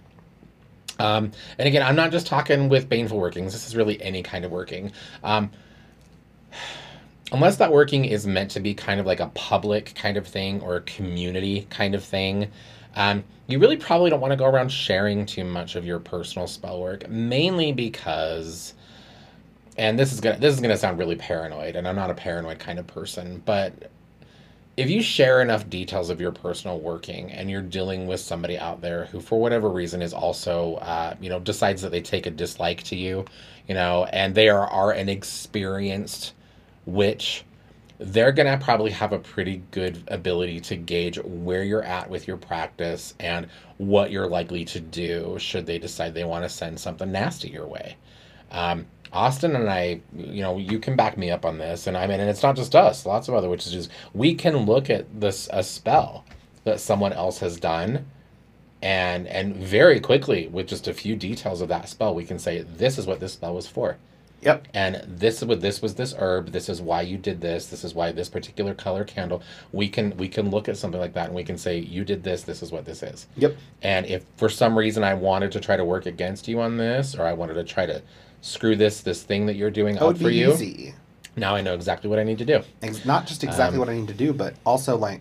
[0.98, 3.54] Um, and again, I'm not just talking with baneful workings.
[3.54, 4.92] This is really any kind of working.
[5.24, 5.50] Um,
[7.32, 10.60] unless that working is meant to be kind of like a public kind of thing
[10.62, 12.50] or a community kind of thing,
[12.96, 16.46] um, you really probably don't want to go around sharing too much of your personal
[16.46, 18.74] spell work, mainly because,
[19.76, 22.58] and this is gonna this is gonna sound really paranoid, and I'm not a paranoid
[22.58, 23.90] kind of person, but
[24.76, 28.80] if you share enough details of your personal working and you're dealing with somebody out
[28.80, 32.30] there who for whatever reason is also uh, you know decides that they take a
[32.30, 33.24] dislike to you
[33.68, 36.32] you know and they are, are an experienced
[36.92, 37.44] witch
[38.02, 42.38] they're gonna probably have a pretty good ability to gauge where you're at with your
[42.38, 47.12] practice and what you're likely to do should they decide they want to send something
[47.12, 47.96] nasty your way
[48.50, 52.06] um, Austin and I, you know, you can back me up on this, and I
[52.06, 53.04] mean, and it's not just us.
[53.06, 53.88] Lots of other witches.
[54.14, 56.24] We can look at this a spell
[56.64, 58.06] that someone else has done,
[58.82, 62.62] and and very quickly with just a few details of that spell, we can say
[62.62, 63.96] this is what this spell was for,
[64.42, 64.68] Yep.
[64.74, 66.50] and this is what this was this herb.
[66.52, 67.66] This is why you did this.
[67.66, 69.42] This is why this particular color candle.
[69.72, 72.22] We can we can look at something like that, and we can say you did
[72.24, 72.42] this.
[72.42, 73.26] This is what this is.
[73.36, 73.56] Yep.
[73.82, 77.14] And if for some reason I wanted to try to work against you on this,
[77.14, 78.00] or I wanted to try to
[78.40, 80.94] screw this this thing that you're doing That up would for be you, easy.
[81.36, 82.62] now I know exactly what I need to do.
[82.82, 85.20] Ex- Not just exactly Um, what I need to do, but also like,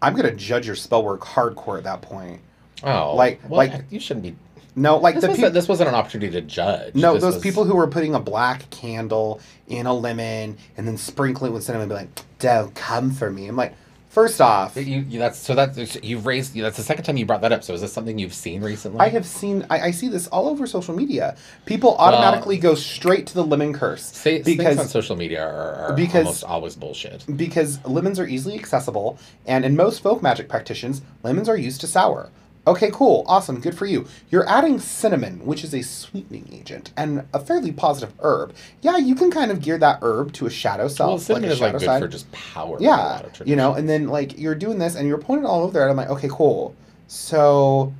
[0.00, 2.40] I'm gonna judge your spell work hardcore at that point.
[2.82, 4.36] Oh, Like- well, like- you shouldn't be.
[4.78, 5.50] No, like This, the was people.
[5.50, 6.94] this wasn't an opportunity to judge.
[6.94, 10.86] No, This those was- people who were putting a black candle in a lemon and
[10.86, 12.08] then sprinkling it with cinnamon and be like,
[12.38, 13.48] don't come for me.
[13.48, 13.74] I'm like,
[14.08, 16.54] first off, You, you, that's so that's you've raised.
[16.54, 17.62] That's the second time you brought that up.
[17.64, 19.00] So is this something you've seen recently?
[19.00, 21.36] I have seen, I, I see this all over social media.
[21.66, 25.92] People automatically go straight to the lemon curse Say, things on social media are, are
[25.94, 27.24] because- almost always bullshit.
[27.36, 31.86] because lemons are easily accessible, and in most folk magic practitioners, lemons are used to
[31.86, 32.30] sour.
[32.68, 34.06] Okay, cool, awesome, good for you.
[34.30, 38.54] You're adding cinnamon, which is a sweetening agent and a fairly positive herb.
[38.82, 41.50] Yeah, you can kind of gear that herb to a shadow self, Well, cinnamon like
[41.50, 42.02] a is like good side.
[42.02, 42.76] for just power.
[42.78, 45.72] yeah, you know, and then like you're doing this, and you're pointing it all over
[45.72, 46.74] there, and I'm like, okay, cool.
[47.06, 47.94] So,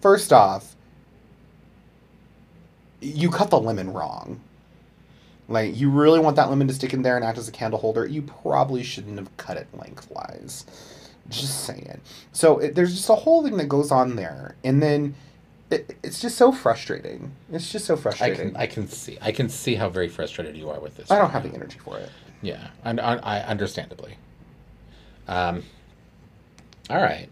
[0.00, 0.74] first off,
[3.00, 4.40] you cut the lemon wrong.
[5.48, 7.78] Like, you really want that lemon to stick in there and act as a candle
[7.78, 8.04] holder.
[8.06, 10.66] You probably shouldn't have cut it lengthwise.
[11.28, 12.00] Just saying.
[12.32, 14.56] So, it, there's just a whole thing that goes on there.
[14.64, 15.14] And then
[15.70, 17.32] it, it's just so frustrating.
[17.52, 18.40] It's just so frustrating.
[18.40, 21.10] I can I can see I can see how very frustrated you are with this.
[21.10, 21.50] I right don't have now.
[21.50, 22.10] the energy for it.
[22.40, 24.16] Yeah, I, I, I understandably.
[25.26, 25.64] Um.
[26.88, 27.28] All right.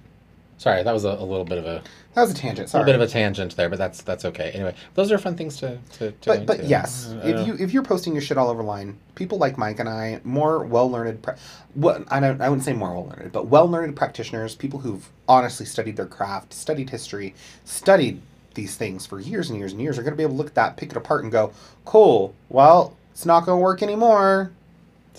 [0.58, 1.82] Sorry, that was a, a little bit of a,
[2.14, 2.66] That was a tangent.
[2.68, 2.84] a Sorry.
[2.84, 4.50] little bit of a tangent there, but that's that's okay.
[4.52, 6.12] Anyway, those are fun things to to.
[6.12, 6.68] to but but into.
[6.68, 9.78] yes, I if you if you're posting your shit all over line, people like Mike
[9.80, 11.36] and I, more well learned, pra-
[11.74, 15.06] what I don't I wouldn't say more well learned, but well learned practitioners, people who've
[15.28, 17.34] honestly studied their craft, studied history,
[17.66, 18.22] studied
[18.54, 20.46] these things for years and years and years, are going to be able to look
[20.46, 21.52] at that, pick it apart, and go,
[21.84, 22.34] cool.
[22.48, 24.52] Well, it's not going to work anymore.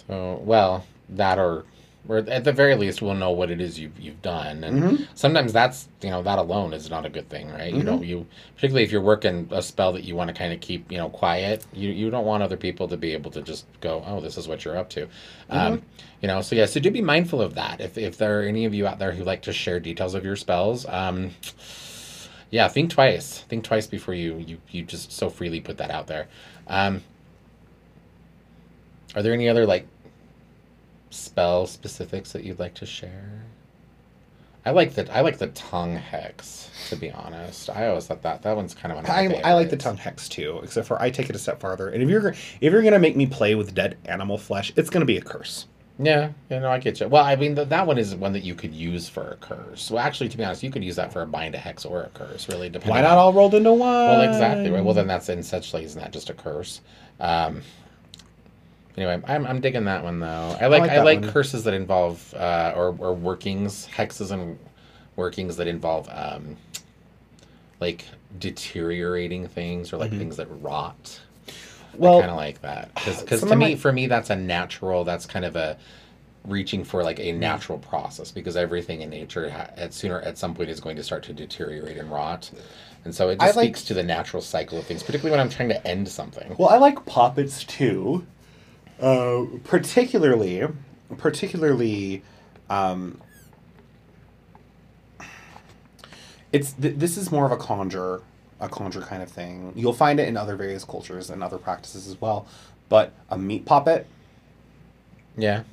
[0.08, 1.64] So well, that or
[2.10, 5.08] or at the very least, we'll know what it is you've you've done, and Mhm.
[5.16, 7.74] sometimes that's you know that alone is not a good thing, right?
[7.74, 7.86] You Mhm.
[7.86, 10.92] don't you particularly if you're working a spell that you want to kind of keep
[10.92, 11.66] you know quiet.
[11.74, 14.48] You you don't want other people to be able to just go, oh, this is
[14.48, 15.08] what you're up to,
[15.50, 15.82] um,
[16.22, 16.42] you know.
[16.42, 17.82] So yeah, so do be mindful of that.
[17.82, 20.24] If if there are any of you out there who like to share details of
[20.24, 21.32] your spells, um,
[22.50, 23.40] yeah, think twice.
[23.50, 26.28] Think twice before you you you just so freely put that out there.
[26.68, 27.04] Um,
[29.16, 29.88] are there any other like
[31.18, 33.44] spell specifics that you'd like to share?
[34.66, 36.70] I like the I like the tongue hex.
[36.90, 39.54] To be honest, I always thought that that one's kind of one of I, I
[39.54, 41.90] like the tongue hex too, except for I take it a step farther.
[41.90, 45.06] And if you're if you're gonna make me play with dead animal flesh, it's gonna
[45.06, 45.68] be a curse.
[46.00, 47.08] Yeah, you know, I get you.
[47.08, 49.90] Well, I mean, th- that one is one that you could use for a curse.
[49.90, 52.04] Well, actually, to be honest, you could use that for a bind a hex or
[52.04, 52.96] a curse, really depending.
[52.96, 53.80] Why not all rolled into one?
[53.80, 54.84] Well, exactly right.
[54.84, 56.82] Well, then that's essentially isn't that just a curse?
[57.20, 57.64] Um,
[58.98, 60.58] anyway, I'm I'm digging that one though.
[60.60, 64.58] I like like I like curses that involve uh, or or workings, hexes and
[65.16, 66.58] workings that involve um,
[67.80, 68.06] like
[68.40, 71.22] deteriorating things or like things that rot.
[71.96, 75.46] Well, kind of like that because to me for me that's a natural that's kind
[75.46, 75.78] of a
[76.46, 77.36] reaching for like Mm-hmm.
[77.38, 80.96] a natural process because everything in nature ha- at sooner at some point is going
[80.96, 82.52] to start to deteriorate and rot
[83.04, 85.40] and so it I just like- speaks to the natural cycle of things particularly when
[85.40, 88.26] i'm trying to end something Well, I like poppets too.
[89.00, 90.68] Uh, particularly,
[91.18, 92.24] particularly,
[92.70, 93.22] um,
[96.52, 98.22] it's th- this is more of a conjure,
[98.60, 99.72] a conjure kind of thing.
[99.76, 102.48] You'll find it in other various cultures and other practices as well.
[102.90, 104.08] But a meat poppet,
[105.38, 105.64] yeah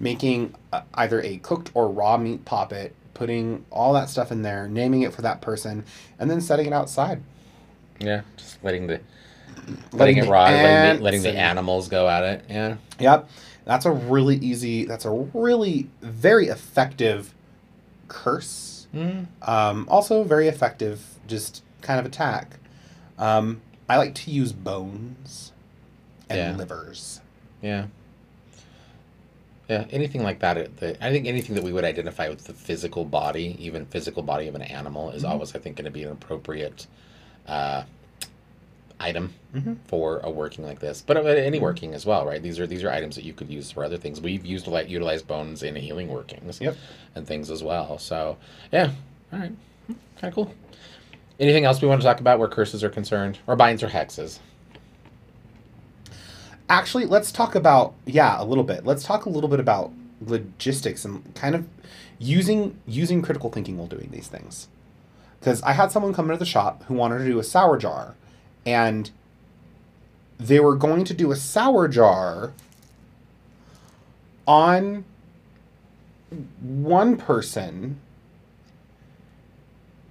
[0.00, 4.68] making uh, either a cooked or raw meat poppet, putting all that stuff in there,
[4.68, 5.84] naming it for that person,
[6.18, 7.22] and then setting it outside.
[8.00, 9.00] yeah just letting the
[9.66, 13.28] Letting letting it the rot letting the, letting the animals go at it yeah Yep.
[13.64, 17.32] That's a really easy, that's a really very effective
[18.08, 18.86] curse.
[18.94, 19.26] mm.
[19.40, 22.56] Um, also, very effective, just kind of attack.
[23.18, 25.52] Um, I like to use bones
[26.28, 26.56] and Yeah.
[26.56, 27.20] livers.
[27.60, 27.86] Yeah.
[29.68, 30.76] Yeah, anything like that.
[30.78, 34.48] The, I think anything that we would identify with the physical body, even physical body
[34.48, 36.86] of an animal, is always, I think, going to be an appropriate
[37.46, 37.84] uh,
[39.02, 39.76] item Mhm.
[39.86, 41.02] for a working like this.
[41.02, 42.42] But uh, any working as well, right?
[42.42, 44.20] These are these are items that you could use for other things.
[44.20, 46.76] We've used like utilized bones in healing workings, Yep.
[47.14, 47.98] and things as well.
[47.98, 48.36] So
[48.72, 48.90] yeah,
[49.32, 49.52] all right,
[49.88, 49.96] kind
[50.30, 50.54] of cool.
[51.40, 54.38] Anything else we want to talk about where curses are concerned, or binds or hexes?
[56.68, 58.86] Actually, let's talk about yeah, a little bit.
[58.86, 59.92] Let's talk a little bit about
[60.24, 61.66] logistics and kind of
[62.18, 64.68] using using critical thinking while doing these things.
[65.40, 68.14] Because I had someone come into the shop who wanted to do a sour jar,
[68.64, 69.10] and
[70.38, 72.52] they were going to do a sour jar
[74.46, 75.04] on
[76.60, 77.98] one person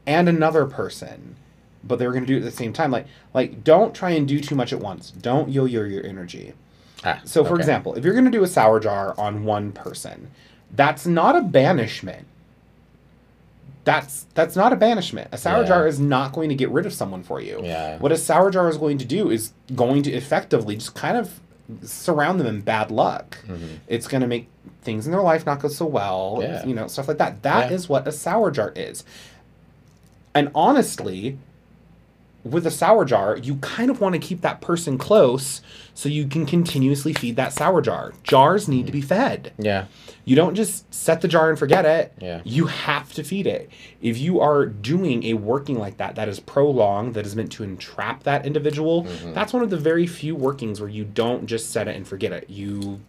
[0.06, 1.36] and another person
[1.84, 2.92] but they were going to do it at the same time.
[2.92, 5.12] Like like don't try and do too much at once.
[5.12, 6.54] Don't yo-yo your energy.
[7.04, 7.62] Ah, so for okay.
[7.62, 10.30] example if you're going to do a sour jar on one person
[10.74, 12.28] that's not a banishment
[13.84, 15.68] that's that's not a banishment a sour Yeah.
[15.68, 17.98] jar is not going to get rid of someone for you Yeah.
[17.98, 21.40] what a sour jar is going to do is going to effectively just kind of
[21.84, 23.80] surround them in bad luck Mhm.
[23.88, 24.48] it's going to make
[24.84, 26.66] things in their life not go so well Yeah.
[26.66, 27.88] you know stuff like that That is Yeah.
[27.94, 29.04] what a sour jar is
[30.36, 31.38] and honestly
[32.44, 35.62] with a sour jar, you kind of want to keep that person close
[35.94, 38.14] so you can continuously feed that sour jar.
[38.24, 39.54] Jars need to be fed.
[39.60, 39.86] Yeah.
[40.26, 42.14] You don't just set the jar and forget it.
[42.20, 42.42] Yeah.
[42.44, 43.70] You have to feed it.
[44.02, 47.64] If you are doing a working like that, that is prolonged, that is meant to
[47.64, 49.34] entrap that individual, Mm-hmm.
[49.34, 52.32] that's one of the very few workings where you don't just set it and forget
[52.32, 52.50] it.
[52.50, 53.02] You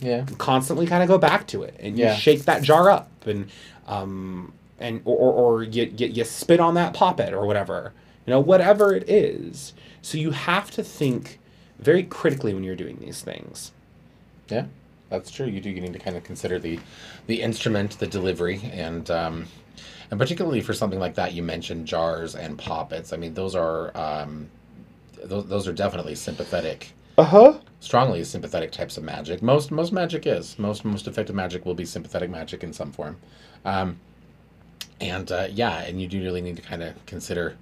[0.00, 0.26] Yeah.
[0.38, 3.48] constantly kind of go back to it and you shake that jar up and
[3.86, 7.92] um and or, or, or you, you, you spit on that poppet or whatever
[8.26, 9.72] you know whatever it is
[10.02, 11.38] so you have to think
[11.78, 13.72] very critically when you're doing these things
[14.48, 14.66] Yeah,
[15.08, 15.46] that's true.
[15.46, 15.70] You do.
[15.70, 16.78] You need to kind of consider the,
[17.26, 19.46] the instrument, the delivery, and um,
[20.10, 23.12] and particularly for something like that, you mentioned jars and poppets.
[23.12, 24.48] I mean, those are um,
[25.22, 29.42] those, those are definitely sympathetic, uh-huh strongly sympathetic types of magic.
[29.42, 33.16] Most most magic is most most effective magic will be sympathetic magic in some form,
[33.64, 33.98] um,
[35.00, 37.56] and uh, yeah, and you do really need to kind of consider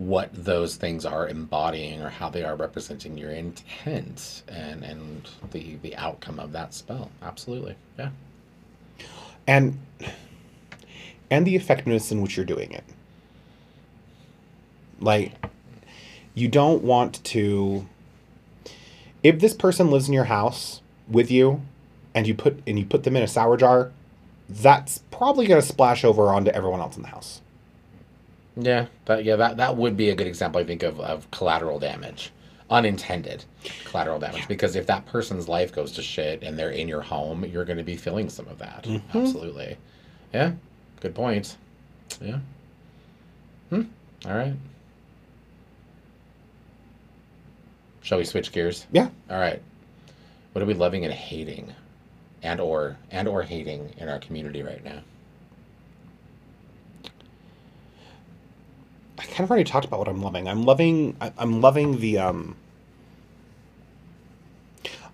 [0.00, 5.76] what those things are embodying or how they are representing your intent and and the
[5.82, 7.10] the outcome of that spell.
[7.22, 8.08] Absolutely, yeah,
[9.46, 9.78] and
[11.30, 12.84] and the effectiveness in which you're doing it.
[15.00, 15.32] Like
[16.32, 17.86] you don't want to
[19.22, 21.60] if this person lives in your house with you
[22.14, 23.92] and you put and you put them in a sour jar
[24.48, 27.42] that's probably going to splash over onto everyone else in the house
[28.56, 30.60] yeah, that yeah that that would be a good example.
[30.60, 32.30] I think of of collateral damage,
[32.70, 33.44] unintended
[33.84, 34.48] collateral damage.
[34.48, 37.78] Because if that person's life goes to shit and they're in your home, you're going
[37.78, 38.86] to be feeling some of that.
[39.14, 39.76] Absolutely,
[40.34, 40.52] yeah.
[41.00, 41.56] Good point.
[42.20, 42.38] Yeah.
[43.70, 43.82] Hmm.
[44.26, 44.54] All right.
[48.02, 48.86] Shall we switch gears?
[48.92, 49.62] yeah All right.
[50.52, 51.72] What are we loving and hating,
[52.42, 55.00] and or and or hating in our community right now?
[59.20, 60.48] I kind of already talked about what i'm loving.
[60.48, 62.56] I'm loving I, i'm loving the um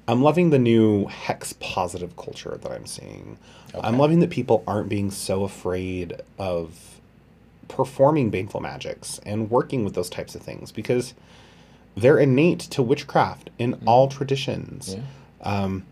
[0.09, 3.39] i'm loving the new hex positive culture that i'm seeing.
[3.83, 6.99] I'm loving that people aren't being so afraid of
[7.69, 11.13] performing baneful magics and working with those types of things because
[11.95, 14.95] they're innate to witchcraft in all traditions.
[14.95, 15.03] Yeah.
[15.43, 15.85] um,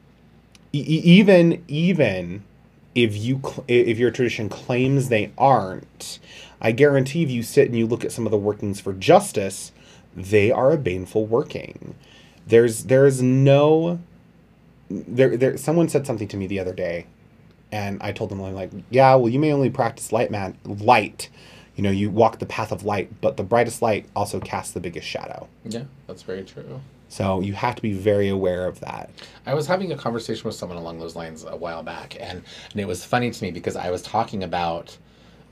[0.72, 2.44] e- even even
[2.94, 6.18] if you cl- if your tradition claims they aren't,
[6.64, 9.70] I guarantee if you sit and you look at some of the workings for justice,
[10.16, 11.94] they are a baneful working.
[12.46, 14.00] There's there's no
[14.90, 17.06] there there someone said something to me the other day
[17.70, 21.28] and I told them I'm like, yeah, well you may only practice light man light.
[21.76, 24.80] You know, you walk the path of light, but the brightest light also casts the
[24.80, 25.48] biggest shadow.
[25.64, 26.80] Yeah, that's very true.
[27.08, 29.10] So you have to be very aware of that.
[29.44, 32.80] I was having a conversation with someone along those lines a while back, and, and
[32.80, 34.96] it was funny to me because I was talking about,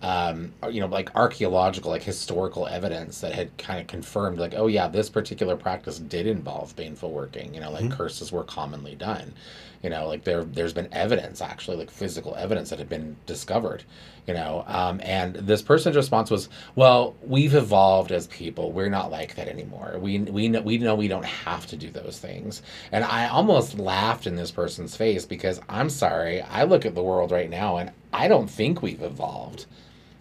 [0.02, 4.66] um, you know, like archaeological, like historical evidence that had kind of confirmed, like, oh
[4.66, 7.54] yeah, this particular practice did involve baneful working.
[7.54, 9.32] You know, like curses were commonly done.
[9.80, 13.84] You know, like there there's been evidence actually, like physical evidence that had been discovered.
[14.26, 18.72] You know, um, and this person's response was, "Well, we've evolved as people.
[18.72, 19.98] We're not like that anymore.
[20.00, 23.78] We we know we know we don't have to do those things." And I almost
[23.78, 27.76] laughed in this person's face because I'm sorry, I look at the world right now
[27.76, 29.66] and I don't think we've evolved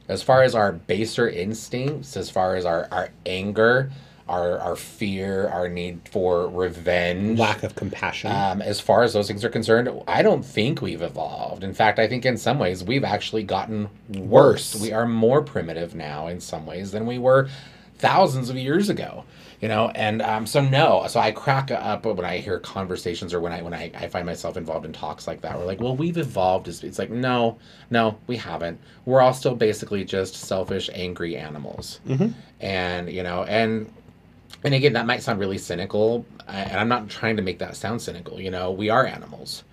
[0.07, 3.91] as far as our baser instincts, as far as our, our anger,
[4.27, 8.31] our, our fear, our need for revenge, Lack of compassion.
[8.31, 11.63] um, as far as those things are concerned, I don't think we've evolved.
[11.63, 14.73] In fact, I think in some ways we've actually gotten worse.
[14.75, 14.81] Worse.
[14.81, 17.49] We are more primitive now in some ways than we were
[18.01, 19.23] thousands of years ago.
[19.61, 23.39] You know, and um, so no, so I crack up when I hear conversations or
[23.39, 25.55] when I when I, I find myself involved in talks like that.
[25.55, 26.67] We're like, well, we've evolved.
[26.67, 27.59] It's it's like no,
[27.91, 28.79] no, we haven't.
[29.05, 31.99] We're all still basically just selfish, angry animals.
[32.59, 33.91] And you know, and
[34.63, 38.01] and again, that might sound really cynical, and I'm not trying to make that sound
[38.01, 38.41] cynical.
[38.41, 39.63] You know, we are animals.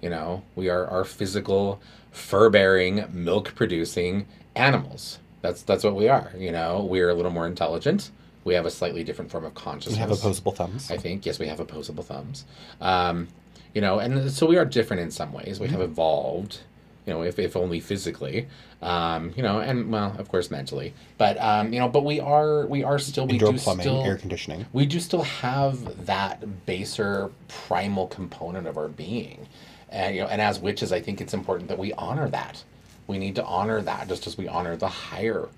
[0.00, 1.78] You know, we are our physical,
[2.10, 5.18] fur-bearing, milk-producing animals.
[5.42, 6.32] That's that's what we are.
[6.36, 8.10] You know, we're a little more intelligent.
[8.44, 9.96] We have a slightly different form of consciousness.
[9.96, 10.90] we have opposable thumbs.
[10.90, 12.44] I think yes, we have opposable thumbs.
[12.80, 13.28] Um,
[13.74, 15.60] you know, and so we are different in some ways.
[15.60, 16.60] We have evolved.
[17.06, 18.46] You know, if, if only physically,
[18.82, 22.66] um, you know, and well, of course, mentally, but um, you know, but we are
[22.66, 24.66] we are still we Indoor do plumbing, still air conditioning.
[24.72, 29.48] we do still have that baser primal component of our being
[29.88, 32.62] and you know and as witches i think it's important that we honor that
[33.10, 35.48] we need to honor that just as we honor the higher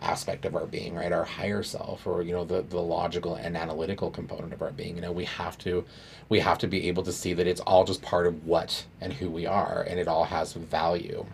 [0.00, 1.12] aspect of our being right?
[1.12, 4.96] Our higher self or you know the, the logical and analytical component of our being.
[4.96, 5.84] You know we have to
[6.28, 9.12] we have to be able to see that it's all just part of what and
[9.12, 11.26] who we are and it all has value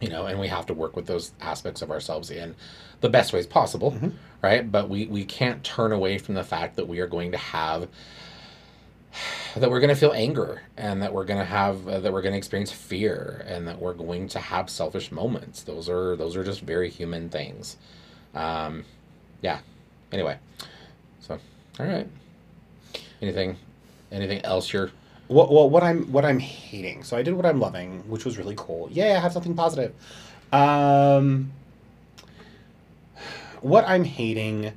[0.00, 2.54] you know and we have to work with those aspects of ourselves in
[3.00, 4.10] the best ways possible mm-hmm.
[4.42, 4.70] right?
[4.70, 7.88] But we we can't turn away from the fact that we are going to have
[9.56, 12.22] that we're going to feel anger and that we're going to have uh, that we're
[12.22, 16.36] going to experience fear and that we're going to have selfish moments those are those
[16.36, 17.76] are just very human things
[18.34, 18.84] um
[19.42, 19.58] yeah
[20.12, 20.38] anyway
[21.20, 21.38] so
[21.80, 22.08] all right
[23.20, 23.56] anything
[24.12, 24.90] anything else you're
[25.28, 27.04] What, well, what I'm what I'm hating.
[27.04, 28.88] So I did what I'm loving, which was really cool.
[28.90, 29.92] yeah I have something positive.
[30.52, 31.52] Um,
[33.60, 34.72] what I'm hating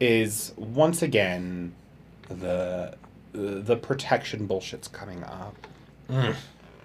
[0.00, 1.74] is once again
[2.28, 2.94] the
[3.32, 5.66] the protection bullshit's coming up.
[6.08, 6.34] Mm.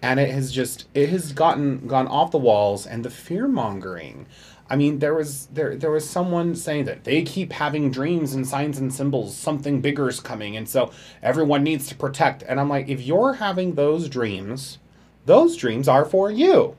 [0.01, 4.27] And it has just it has gotten gone off the walls and the fear mongering.
[4.69, 8.47] I mean, there was there there was someone saying that they keep having dreams and
[8.47, 10.91] signs and symbols, something bigger is coming, and so
[11.21, 12.43] everyone needs to protect.
[12.43, 14.79] And I'm like, if you're having those dreams,
[15.25, 16.75] those dreams are for you.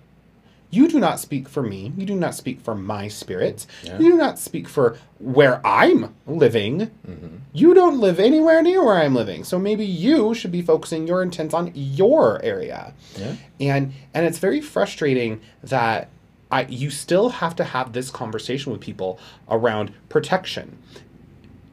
[0.70, 1.92] You do not speak for me.
[1.96, 3.66] You do not speak for my spirit.
[3.84, 3.98] Yeah.
[3.98, 6.90] You do not speak for where I'm living.
[7.08, 7.36] Mm-hmm.
[7.52, 9.44] You don't live anywhere near where I'm living.
[9.44, 12.92] So maybe you should be focusing your intents on your area.
[13.16, 16.08] yeah And and it's very frustrating that
[16.50, 20.78] I you still have to have this conversation with people around protection.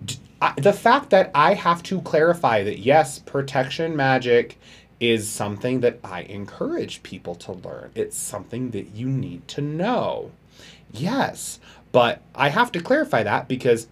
[0.06, 4.60] D- I, the fact that I have to clarify that yes, protection magic
[5.04, 7.92] is something that I encourage people to learn.
[7.94, 10.32] It's something that you need to know.
[10.94, 11.60] Yes,
[11.92, 13.88] but I have to clarify that because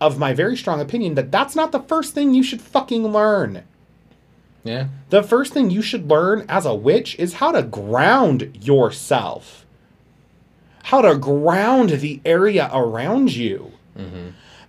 [0.00, 3.64] of my very strong opinion that that's not the first thing you should fucking learn.
[4.64, 9.66] yeah The first thing you should learn as a witch is how to ground yourself.
[10.84, 13.72] How to ground the area around you.
[13.98, 14.28] Mm-hmm.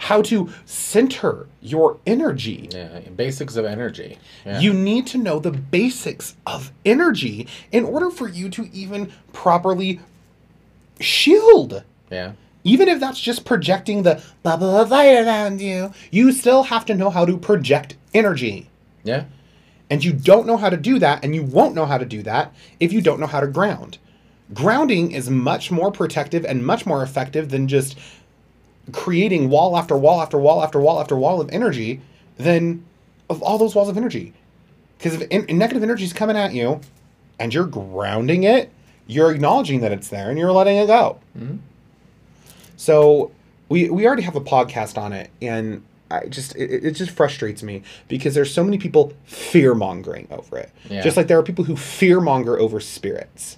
[0.10, 2.68] How to center your energy.
[2.72, 4.60] yeah basics of energy yeah.
[4.60, 9.99] You need to know the basics of energy in order for you to even properly
[10.99, 11.84] shield.
[12.10, 12.32] yeah
[12.64, 16.95] Even if that's just projecting the bubble of light around you, you still have to
[16.95, 18.70] know how to project energy.
[19.04, 19.24] yeah
[19.89, 22.22] And you don't know how to do that, and you won't know how to do
[22.24, 23.97] that if you don't know how to ground.
[24.54, 27.97] Grounding is much more protective and much more effective than just
[28.92, 32.02] creating wall after wall after wall after wall after wall of energy
[32.38, 32.84] then
[33.30, 34.34] of all those walls of energy.
[34.98, 36.82] Because if in, negative energy is coming at you
[37.39, 38.70] and you're grounding it,
[39.08, 41.18] you're acknowledging that it's there and you're letting it go.
[41.38, 41.60] Mhm.
[42.78, 43.32] So
[43.70, 47.64] we we already have a podcast on it, and I just it, it just frustrates
[47.64, 50.70] me because there's so many people fear mongering over it.
[50.89, 51.02] Yeah.
[51.02, 53.58] Just like there are people who fear monger over spirits.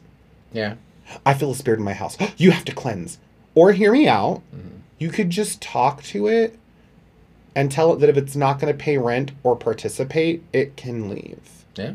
[0.52, 0.76] Yeah.
[1.26, 2.18] I feel a spirit in my house.
[2.38, 3.18] You have to cleanse.
[3.56, 4.42] Or hear me out.
[4.56, 4.70] Mm-hmm.
[4.98, 6.58] You could just talk to it
[7.56, 11.10] and tell it that if it's not going to pay rent or participate, it can
[11.10, 11.66] leave.
[11.76, 11.94] Yeah.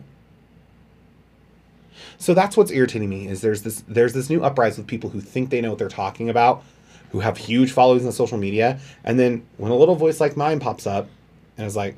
[2.19, 5.21] So that's what's irritating me is there's this there's this new uprising of people who
[5.21, 6.65] think they know what they're talking about,
[7.11, 10.61] who have huge followings on social media, and then when a little voice like mine
[10.61, 11.09] pops up
[11.57, 11.97] and is like,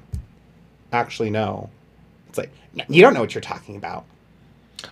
[0.92, 1.70] actually no,
[2.28, 2.51] it's like
[2.88, 4.05] you don't know what you're talking about.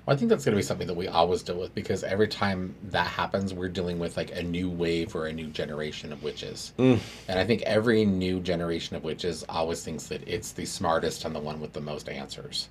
[0.05, 2.28] Well, I think that's going to be something that we always deal with because every
[2.28, 6.22] time that happens, we're dealing with like a new wave or a new generation of
[6.22, 6.72] witches.
[6.78, 6.99] Mm.
[7.28, 11.34] And I think every new generation of witches always thinks that it's the smartest and
[11.34, 12.68] the one with the most answers.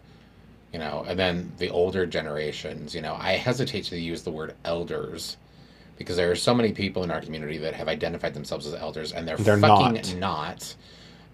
[0.74, 4.54] You know, and then the older generations, you know, I hesitate to use the word
[4.66, 5.38] elders
[5.98, 9.14] because there are so many people in our community that have identified themselves as elders
[9.14, 10.76] and they're, They're fucking not.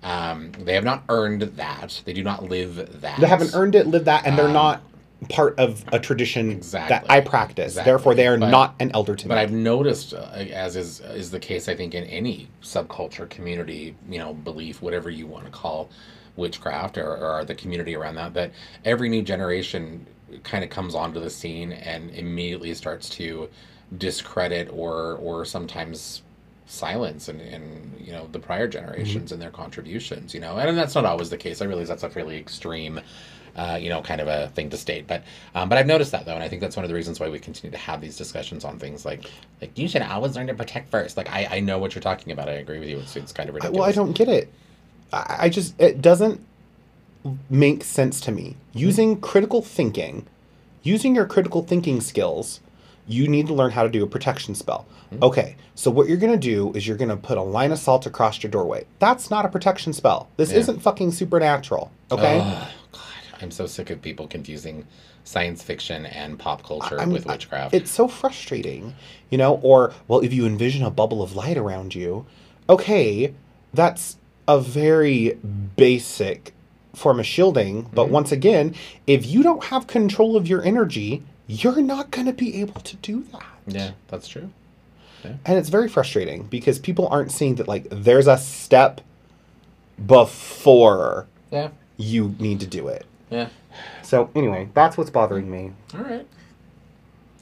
[0.03, 0.31] not.
[0.31, 2.01] Um, they have not earned that.
[2.05, 3.19] They do not live that.
[3.19, 4.81] They haven't earned it, lived that, and they're Um, not
[5.25, 7.73] part of a tradition that I practice.
[7.73, 7.91] Exactly.
[7.91, 9.37] Therefore, they are But- not an elder to But me.
[9.37, 13.95] But I've noticed, uh, as is is the case, I think in any subculture, community,
[14.09, 15.89] you know, belief, whatever you want to call
[16.35, 18.51] witchcraft or, or the community around that, that
[18.85, 20.05] every new generation
[20.43, 23.47] kind of comes onto the scene and immediately starts to
[23.99, 26.23] discredit or or sometimes
[26.65, 30.95] silence and, and you know the prior generations and their contributions you know and that's
[30.95, 32.99] not always the case i realize that's a fairly extreme
[33.55, 35.23] uh, you know kind of a thing to state but
[35.55, 37.29] um, but i've noticed that though and i think that's one of the reasons why
[37.29, 39.29] we continue to have these discussions on things like
[39.61, 42.33] like you should always learn to protect first like i, I know what you're talking
[42.33, 44.51] about i agree with you it's, it's kind of ridiculous well, I don't get it.
[45.11, 46.41] I, I just it doesn't
[47.49, 48.55] make sense to me.
[48.73, 50.27] Using critical thinking,
[50.81, 52.59] using your critical thinking skills,
[53.07, 54.85] you need to learn how to do a protection spell.
[55.21, 58.41] Okay, so what you're gonna do is you're gonna put a line of salt across
[58.41, 58.85] your doorway.
[58.97, 60.27] That's not a protection spell.
[60.37, 60.57] This Yeah.
[60.59, 61.91] isn't fucking supernatural.
[62.11, 62.39] Okay.
[63.43, 64.87] I'm so sick of people confusing
[65.23, 68.95] science fiction and pop culture I'm- with witchcraft It's so frustrating,
[69.29, 69.55] you know.
[69.61, 72.25] Or well, if you envision a bubble of light around you,
[72.67, 73.33] okay,
[73.73, 74.17] that's
[74.47, 75.37] a very
[75.77, 76.53] basic
[76.93, 77.83] form of shielding.
[77.93, 78.13] But mm-hmm.
[78.13, 78.75] once again,
[79.07, 82.95] if you don't have control of your energy, you're not going to be able to
[82.97, 83.45] do that.
[83.67, 84.49] yeah that's true
[85.23, 88.99] And it's very frustrating because people aren't seeing that like there's a step
[90.05, 93.05] before yeah you need to do it.
[93.33, 93.49] Yeah
[94.01, 95.71] So anyway, that's what's bothering me.
[95.95, 96.27] all right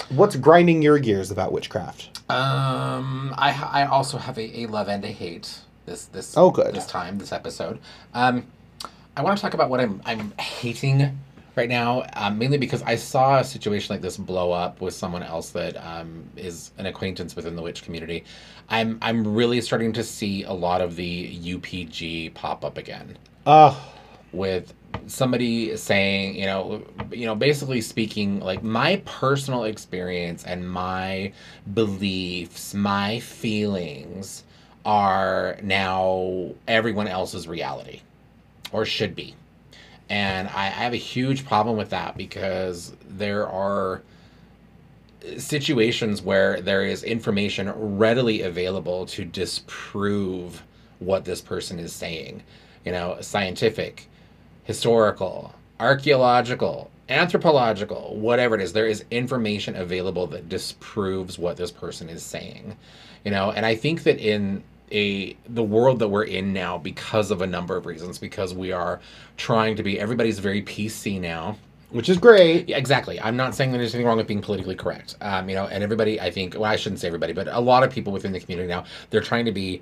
[0.10, 2.20] What's grinding your gears about witchcraft?
[2.30, 6.74] Um, I I also have a, a love and a hate this this Oh, good.
[6.76, 7.80] this time this episode.
[8.14, 8.46] Um,
[9.16, 11.18] I want to talk about what I'm I'm hating
[11.56, 15.24] right now, um, mainly because I saw a situation like this blow up with someone
[15.24, 18.24] else that um, is an acquaintance within the witch community.
[18.70, 23.80] I'm I'm really starting to see a lot of the UPG pop up again Oh,
[24.34, 24.74] with
[25.08, 31.32] somebody saying, you know, you know, basically speaking like my personal experience and my
[31.74, 34.44] beliefs, my feelings
[34.86, 38.02] are now everyone else's reality
[38.72, 39.36] or should be.
[40.10, 44.02] And I, I have a huge problem with that because there are
[45.38, 50.64] situations where there is information readily available to disprove
[51.00, 52.44] what this person is saying.
[52.86, 54.08] You know, scientific,
[54.64, 62.10] historical, archaeological, anthropological, whatever it is, there is information available that disproves what this person
[62.10, 62.78] is saying.
[63.26, 67.32] You know, and I think that in a the world that we're in now because
[67.32, 69.00] of a number of reasons because we are
[69.38, 71.58] trying to be everybody's very PC now
[71.92, 72.70] which is great.
[72.70, 73.20] yeah, exactly.
[73.20, 75.16] I'm not saying that there's anything wrong with being politically correct.
[75.22, 77.84] Um, you know, and everybody, I think, well, I shouldn't say everybody, but a lot
[77.84, 79.82] of people within the community now, they're trying to be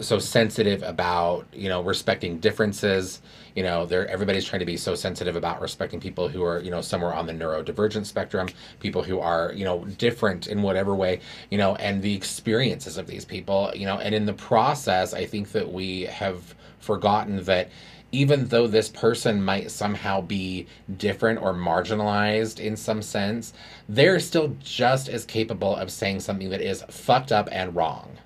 [0.00, 3.22] so sensitive about, you know, respecting differences.
[3.54, 6.70] You know, they're everybody's trying to be so sensitive about respecting people who are, you
[6.70, 8.48] know, somewhere on the neurodivergent spectrum,
[8.80, 13.06] people who are, you know, different in whatever way, you know, and the experiences of
[13.06, 17.70] these people, you know, and in the process, I think that we have forgotten that
[18.14, 23.52] even though this person might somehow be different or marginalized in some sense,
[23.88, 28.16] they're still just as capable of saying something that is fucked up and wrong.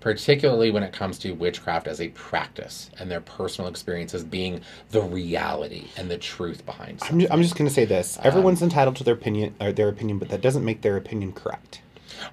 [0.00, 4.60] Particularly when it comes to witchcraft as a practice and their personal experiences being
[4.90, 7.32] the reality and the truth behind I'm something.
[7.32, 10.18] I'm just going to say this: um, everyone's entitled to their opinion, or their opinion,
[10.18, 11.80] but that doesn't make their opinion correct.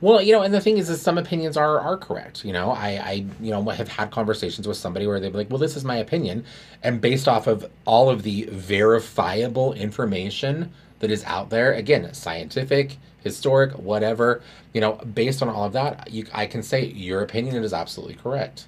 [0.02, 2.44] Well, you know, and the thing is, is some opinions are are correct.
[2.46, 5.50] You know, I, I, you know, have had conversations with somebody where they'd be like,
[5.50, 6.46] "Well, this is my opinion,"
[6.84, 12.98] and based off of all of the verifiable information that is out there, again, scientific,
[13.24, 14.42] historic, whatever,
[14.74, 18.16] you know, based on all of that, you, I can say your opinion is absolutely
[18.16, 18.68] correct.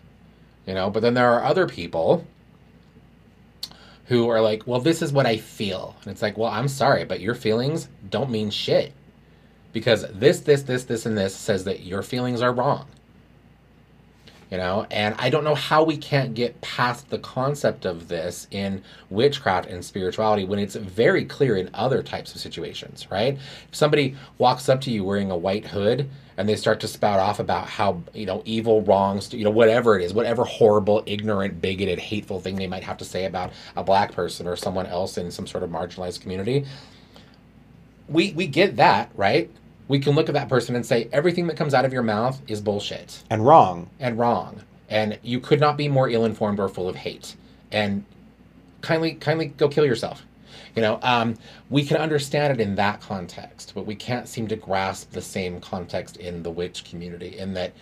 [0.66, 2.26] You know, but then there are other people
[4.06, 7.06] who are like, "Well, this is what I feel," and it's like, "Well, I'm sorry,
[7.06, 8.94] but your feelings don't mean shit."
[9.76, 12.88] Because this, this, this, this, and this says that your feelings are wrong.
[14.50, 18.48] You know, and I don't know how we can't get past the concept of this
[18.52, 23.34] in witchcraft and spirituality when it's very clear in other types of situations, right?
[23.68, 27.20] If somebody walks up to you wearing a white hood and they start to spout
[27.20, 31.60] off about how, you know, evil, wrongs, you know, whatever it is, whatever horrible, ignorant,
[31.60, 35.18] bigoted, hateful thing they might have to say about a black person or someone else
[35.18, 36.66] in some sort of marginalized community,
[38.08, 39.52] we we get that, right?
[39.88, 42.42] We can look at that person and say everything that comes out of your mouth
[42.48, 43.24] is bullshit.
[43.30, 43.90] And wrong.
[44.00, 44.62] And wrong.
[44.90, 47.36] And you could not be more ill-informed or full of hate.
[47.72, 48.06] And
[48.82, 50.24] kindly kindly go kill yourself.
[50.76, 51.36] You know um,
[51.70, 55.62] we can understand it in that context but we can't seem to grasp the same
[55.62, 57.74] context in the witch community in that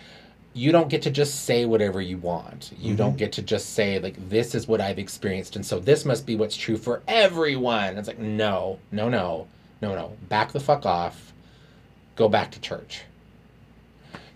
[0.52, 2.70] you don't get to just say whatever you want.
[2.78, 2.96] You mm-hmm.
[2.96, 6.24] don't get to just say like this is what i've experienced and so this must
[6.24, 7.98] be what's true for everyone.
[7.98, 9.48] It's like no no no
[9.82, 10.16] no no.
[10.28, 11.33] Back the fuck off
[12.16, 13.02] go back to church.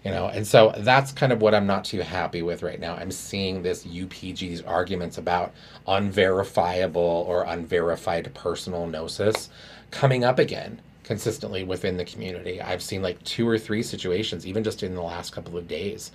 [0.04, 2.94] You know, and so that's kind of what I'm not too happy with right now.
[2.94, 5.52] I'm seeing this UPG's arguments about
[5.86, 9.50] unverifiable or unverified personal gnosis
[9.90, 12.60] coming up again consistently within the community.
[12.60, 16.12] I've seen like two or three situations, even just in the last couple of days,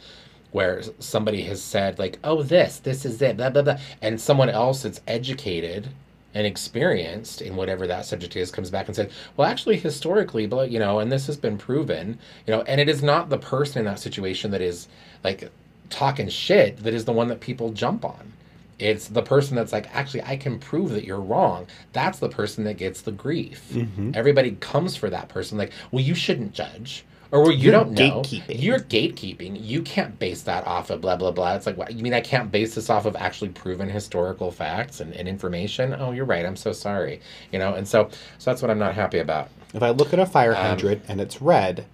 [0.52, 4.50] where somebody has said like, "Oh, this, this is it," blah blah blah, and someone
[4.50, 5.90] else that's educated
[6.34, 10.72] and experienced in whatever that subject is comes back and says, well, actually, historically, but
[10.72, 12.18] you know, and this has been proven,
[12.48, 14.88] you know, and it is not the person in that situation that is
[15.24, 15.52] like
[15.90, 18.34] talking shit that is the one that people jump on.
[18.80, 21.68] It's the person that's like, actually, I can prove that you're wrong.
[21.94, 23.70] That's the person that gets the grief.
[23.72, 24.12] Mm-hmm.
[24.16, 28.24] Everybody comes for that person, like, well, you shouldn't judge or you you're don't know.
[28.48, 29.58] You're gatekeeping.
[29.60, 31.56] You can't base that off of blah blah blah.
[31.56, 35.00] It's like, what, you mean I can't base this off of actually proven historical facts
[35.00, 35.96] and, and information?
[35.98, 36.46] Oh, you're right.
[36.46, 37.22] I'm so sorry.
[37.52, 39.50] You know, and so so that's what I'm not happy about.
[39.74, 41.86] If I look at a fire um, hydrant um, and it's red,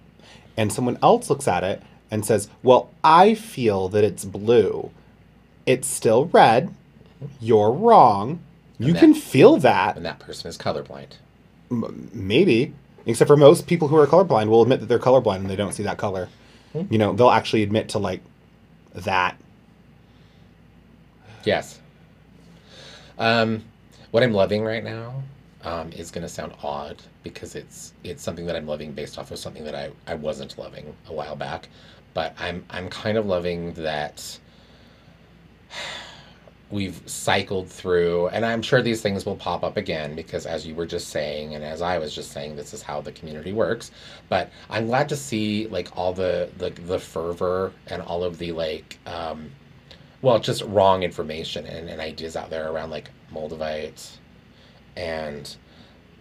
[0.56, 4.90] and someone else looks at it and says, "Well, I feel that it's blue,"
[5.64, 6.74] it's still red.
[7.40, 8.40] You're wrong.
[8.78, 9.96] You that, can feel that.
[9.96, 11.16] And that person is colorblind.
[11.70, 12.74] M- maybe.
[13.06, 15.72] Except for most people who are colorblind will admit that they're colorblind and they don't
[15.72, 16.28] see that color.
[16.74, 16.92] Mm-hmm.
[16.92, 18.20] You know, they'll actually admit to like
[18.94, 19.36] that.
[21.44, 21.80] Yes.
[23.18, 23.64] Um,
[24.10, 25.22] what I'm loving right now
[25.62, 29.30] um, is going to sound odd because it's it's something that I'm loving based off
[29.30, 31.68] of something that I, I wasn't loving a while back,
[32.14, 34.38] but I'm I'm kind of loving that
[36.70, 40.74] we've cycled through and i'm sure these things will pop up again because as you
[40.74, 43.90] were just saying and as i was just saying this is how the community works.
[44.28, 48.52] But i'm glad to see like all the the, the fervor and all of the
[48.52, 49.50] like um
[50.22, 54.18] well just wrong information and, and ideas out there around like moldavites
[54.96, 55.56] and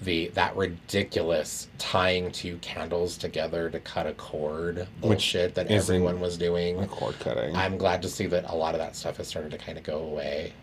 [0.01, 6.19] the that ridiculous tying two candles together to cut a cord oh, bullshit that everyone
[6.19, 6.85] was doing.
[6.87, 7.55] Cord cutting.
[7.55, 9.83] I'm glad to see that a lot of that stuff has started to kind of
[9.83, 10.53] go away,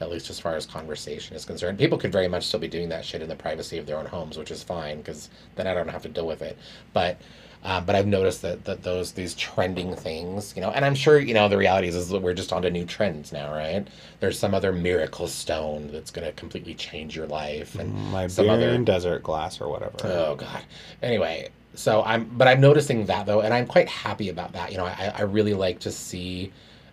[0.00, 1.78] at least as far as conversation is concerned.
[1.78, 4.06] People could very much still be doing that shit in the privacy of their own
[4.06, 6.56] homes, which is fine because then I don't have to deal with it.
[6.92, 7.20] But
[7.62, 11.18] um, but I've noticed that, that those these trending things, you know, and I'm sure
[11.18, 13.86] you know the reality is, is that we're just onto new trends now, right?
[14.20, 18.48] There's some other miracle stone that's going to completely change your life, and Libyan some
[18.48, 19.96] other desert glass or whatever.
[20.04, 20.62] Oh God.
[21.02, 24.72] Anyway, so I'm, but I'm noticing that though, and I'm quite happy about that.
[24.72, 26.52] You know, I, I really like to see.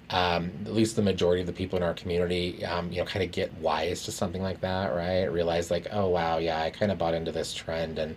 [0.10, 3.26] Um, at least the majority of the people in our community, um, you know, kind
[3.26, 5.26] of get wise to something like that, right?
[5.26, 8.16] Realize like, oh wow, yeah, I kind of bought into this trend, and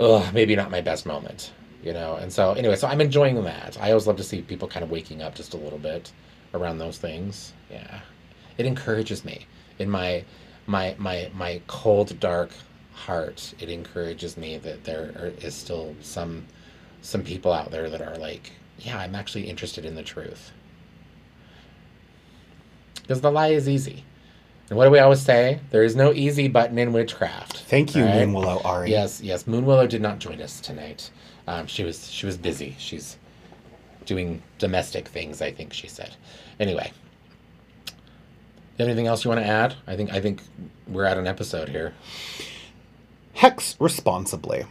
[0.00, 1.52] ugh, maybe not my best moment,
[1.82, 2.16] you know.
[2.16, 3.78] And so anyway, so I'm enjoying that.
[3.80, 6.12] I always love to see people kind of waking up just a little bit
[6.52, 7.52] around those things.
[7.70, 8.00] Yeah,
[8.58, 9.46] it encourages me
[9.78, 10.24] in my
[10.66, 12.50] my my my cold dark
[12.94, 13.54] heart.
[13.58, 16.46] It encourages me that there are, is still some
[17.02, 20.52] some people out there that are like, yeah, I'm actually interested in the truth.
[23.02, 24.04] Because the lie is easy.
[24.74, 25.60] And what do we always say?
[25.70, 27.58] There is no easy button in witchcraft.
[27.58, 28.26] Thank you, right?
[28.26, 28.90] Moonwillow Ari.
[28.90, 29.44] Yes, yes.
[29.44, 31.12] Moonwillow did not join us tonight.
[31.46, 32.74] Um, she was she was busy.
[32.76, 33.16] She's
[34.04, 35.40] doing domestic things.
[35.40, 36.16] I think she said.
[36.58, 36.90] Anyway,
[38.80, 39.76] anything else you want to add?
[39.86, 40.42] I think I think
[40.88, 41.94] we're at an episode here.
[43.34, 44.64] Hex responsibly.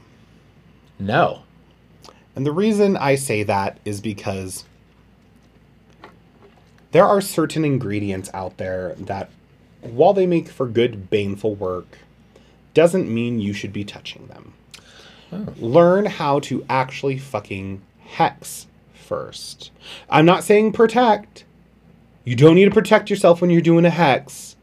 [0.99, 1.43] No.
[2.35, 4.65] And the reason I say that is because
[6.91, 9.29] there are certain ingredients out there that,
[9.83, 11.99] while they make for good, baneful work,
[12.73, 14.53] doesn't mean you should be touching them.
[15.31, 15.47] Oh.
[15.57, 19.71] Learn how to actually fucking hex first.
[20.09, 21.45] I'm not saying protect.
[22.23, 24.55] You don't need to protect yourself when you're doing a hex.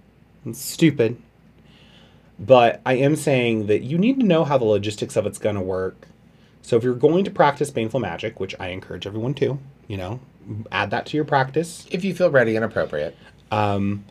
[0.46, 1.20] It's stupid.
[2.38, 5.56] But I am saying that you need to know how the logistics of it's going
[5.56, 6.08] to work.
[6.62, 10.20] So if you're going to practice baneful magic, which I encourage everyone to, you know,
[10.72, 13.16] add that to your practice If you feel ready and appropriate.
[13.50, 14.04] Um,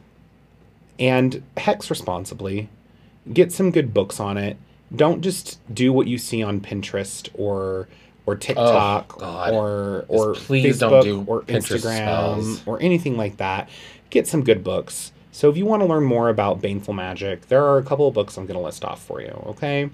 [0.99, 2.69] and hex responsibly.
[3.31, 4.57] Get some good books on it.
[4.95, 7.87] Don't just do what you see on Pinterest or
[8.25, 12.61] or TikTok Oh, or or please Facebook don't do or Pinterest Instagram spells.
[12.65, 13.69] or anything like that.
[14.09, 15.11] Get some good books.
[15.31, 18.13] So if you want to learn more about baneful magic, there are a couple of
[18.13, 19.29] books I'm going to list off for you.
[19.47, 19.89] Okay.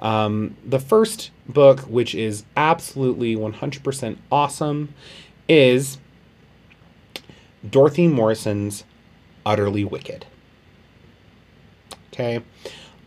[0.00, 4.92] Um, the first book, which is absolutely 100% awesome,
[5.48, 5.98] is
[7.68, 8.82] Dorothy Morrison's
[9.46, 10.26] Utterly Wicked.
[12.12, 12.42] Okay.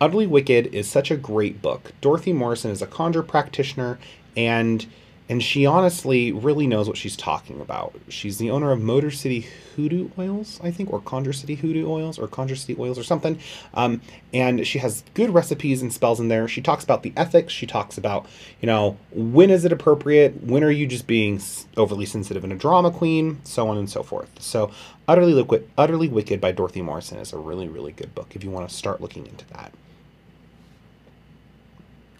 [0.00, 1.92] Utterly Wicked is such a great book.
[2.00, 3.98] Dorothy Morrison is a conjure practitioner
[4.36, 4.86] and
[5.28, 7.94] and she honestly really knows what she's talking about.
[8.08, 12.18] She's the owner of Motor City Hoodoo Oils, I think, or Conjure City Hoodoo Oils,
[12.18, 13.38] or Conjure City Oils, or something.
[13.74, 14.00] Um,
[14.32, 16.46] and she has good recipes and spells in there.
[16.46, 17.52] She talks about the ethics.
[17.52, 18.26] She talks about,
[18.60, 20.44] you know, when is it appropriate?
[20.44, 21.40] When are you just being
[21.76, 23.40] overly sensitive and a drama queen?
[23.42, 24.30] So on and so forth.
[24.40, 24.70] So,
[25.08, 28.50] Utterly Liquid, Utterly Wicked by Dorothy Morrison is a really, really good book if you
[28.50, 29.72] want to start looking into that.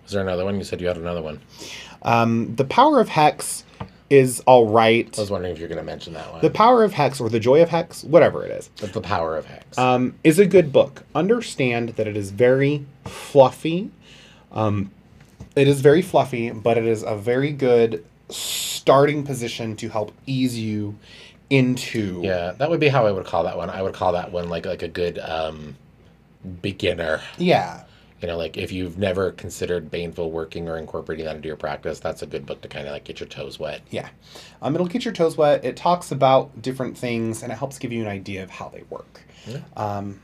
[0.07, 0.57] Is there another one?
[0.57, 1.41] You said you had another one.
[2.03, 3.65] Um, the Power of Hex
[4.09, 5.13] is all right.
[5.19, 6.41] I was wondering if you're going to mention that one.
[6.41, 9.37] The Power of Hex or The Joy of Hex, whatever it is, the, the power
[9.37, 9.77] of hex.
[9.79, 11.05] um, is a good book.
[11.15, 13.91] Understand that it is very fluffy.
[14.53, 14.93] Um,
[15.57, 20.59] it is very fluffy, but it is a very good starting position to help ease
[20.59, 20.97] you
[21.51, 22.21] into.
[22.23, 23.71] yeah, that would be how I would call that one.
[23.71, 25.77] I would call that one like like a good um,
[26.63, 27.23] beginner.
[27.39, 27.85] Yeah.
[28.27, 32.01] You know, like if you've never considered baneful working or incorporating that into your practice,
[32.01, 33.83] that's a good book to kind of like get your toes wet.
[33.91, 34.09] Yeah.
[34.61, 35.65] Um, it'll get your toes wet.
[35.65, 38.83] It talks about different things and it helps give you an idea of how they
[38.91, 39.23] work.
[39.47, 39.61] Yeah.
[39.77, 40.21] Um,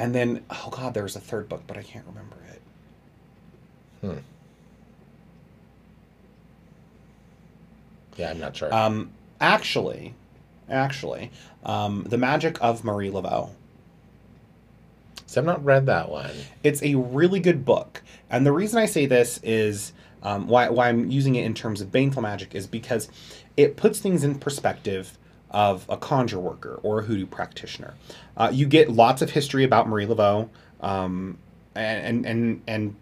[0.00, 2.62] and then, oh God, there was a third book, but I can't remember it.
[4.00, 4.18] Hmm.
[8.16, 8.74] Yeah, I'm not sure.
[8.74, 10.12] Um, actually,
[10.68, 11.30] actually,
[11.62, 13.50] um, The Magic of Marie Laveau.
[15.26, 16.30] So I've not read that one.
[16.62, 18.02] It's a really good book.
[18.30, 19.92] And the reason I say this is
[20.22, 23.08] um, why, why I'm using it in terms of baneful magic is because
[23.56, 25.18] it puts things in perspective
[25.50, 27.94] of a conjure worker or a hoodoo practitioner.
[28.36, 30.48] Uh, you get lots of history about Marie Laveau,
[30.80, 31.38] um,
[31.74, 32.96] and, and, and, and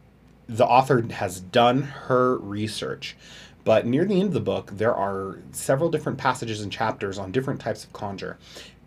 [0.49, 3.17] the author has done her research.
[3.65, 7.33] But near the end of the book, there are several different passages and chapters on
[7.33, 8.39] different types of conjure.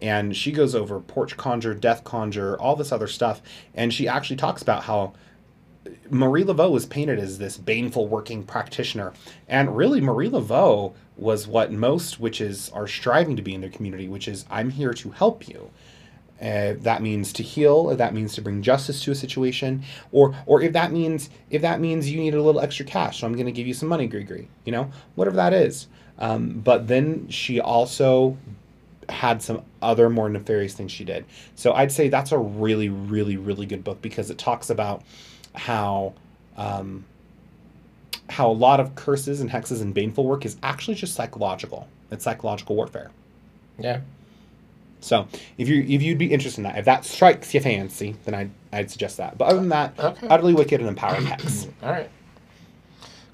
[0.02, 3.42] And she goes over porch conjure, death conjure, all this other stuff.
[3.74, 5.14] And she actually talks about how
[6.10, 9.14] Marie Laveau was painted as this baneful working practitioner.
[9.48, 14.08] And really, Marie Laveau was what most witches are striving to be in their community,
[14.08, 15.72] which is I'm here to help you.
[16.42, 20.36] Uh, that means to heal, if that means to bring justice to a situation, or
[20.46, 23.34] or if that means if that means you need a little extra cash, so I'm
[23.34, 24.48] going to give you some money, Grigri.
[24.64, 25.88] You know, whatever that is.
[26.20, 28.38] Um, but then she also
[29.10, 31.26] had some other more nefarious things she did.
[31.56, 35.04] So I'd say that's a really, really, really good book because it talks about
[35.56, 36.14] how
[36.58, 37.06] um,
[38.30, 41.88] how a lot of curses and hexes and baneful work is actually just psychological.
[42.12, 43.12] It's psychological warfare.
[43.80, 44.02] Yeah.
[45.00, 48.34] So if you if you'd be interested in that, if that strikes your fancy, then
[48.34, 49.38] I'd I'd suggest that.
[49.38, 50.28] But other than that, Okay.
[50.28, 51.68] utterly wicked and empowered hex.
[51.84, 52.10] All right.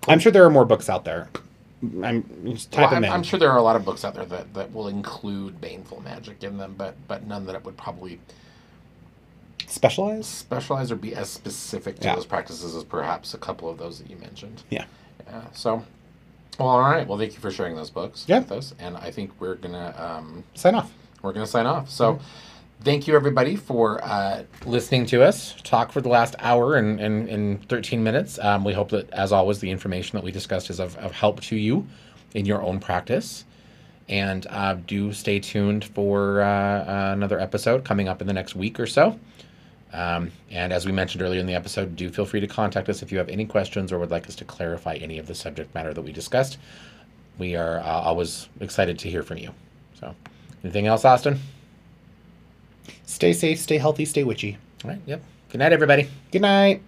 [0.07, 1.29] I'm sure there are more books out there.
[1.81, 3.11] I'm Well, them I'm, in.
[3.11, 6.01] I'm sure there are a lot of books out there that, that will include baneful
[6.01, 8.19] magic in them, but but none that would probably
[9.67, 10.27] Specialize.
[10.27, 12.15] specialize or be as specific to Yeah.
[12.15, 14.63] those practices as perhaps a couple of those that you mentioned.
[14.69, 14.85] Yeah.
[15.27, 15.41] Yeah.
[15.53, 15.83] So,
[16.59, 17.07] well, all right.
[17.07, 18.39] Well, thank you for sharing those books Yeah.
[18.39, 20.91] with us, and I think we're gonna um, Sign off.
[21.23, 21.89] We're gonna sign off.
[21.89, 22.19] So.
[22.83, 27.29] Thank you, everybody, for uh, listening to us talk for the last hour and, and,
[27.29, 28.37] and 13 minutes.
[28.39, 31.39] Um, we hope that, as always, the information that we discussed is of, of help
[31.43, 31.87] to you
[32.33, 33.45] in your own practice.
[34.09, 38.53] And uh, do stay tuned for uh, uh, another episode coming up in the next
[38.53, 39.17] week or so.
[39.93, 43.01] Um, and as we mentioned earlier in the episode, do feel free to contact us
[43.01, 45.73] if you have any questions or would like us to clarify any of the subject
[45.73, 46.57] matter that we discussed.
[47.37, 49.53] We are uh, always excited to hear from you.
[49.99, 50.15] So,
[50.63, 51.39] anything else, Austin?
[53.05, 54.57] Stay safe, stay healthy, stay witchy.
[54.83, 55.01] All right.
[55.05, 55.21] Yep.
[55.49, 56.09] Good night, everybody.
[56.31, 56.81] Good night.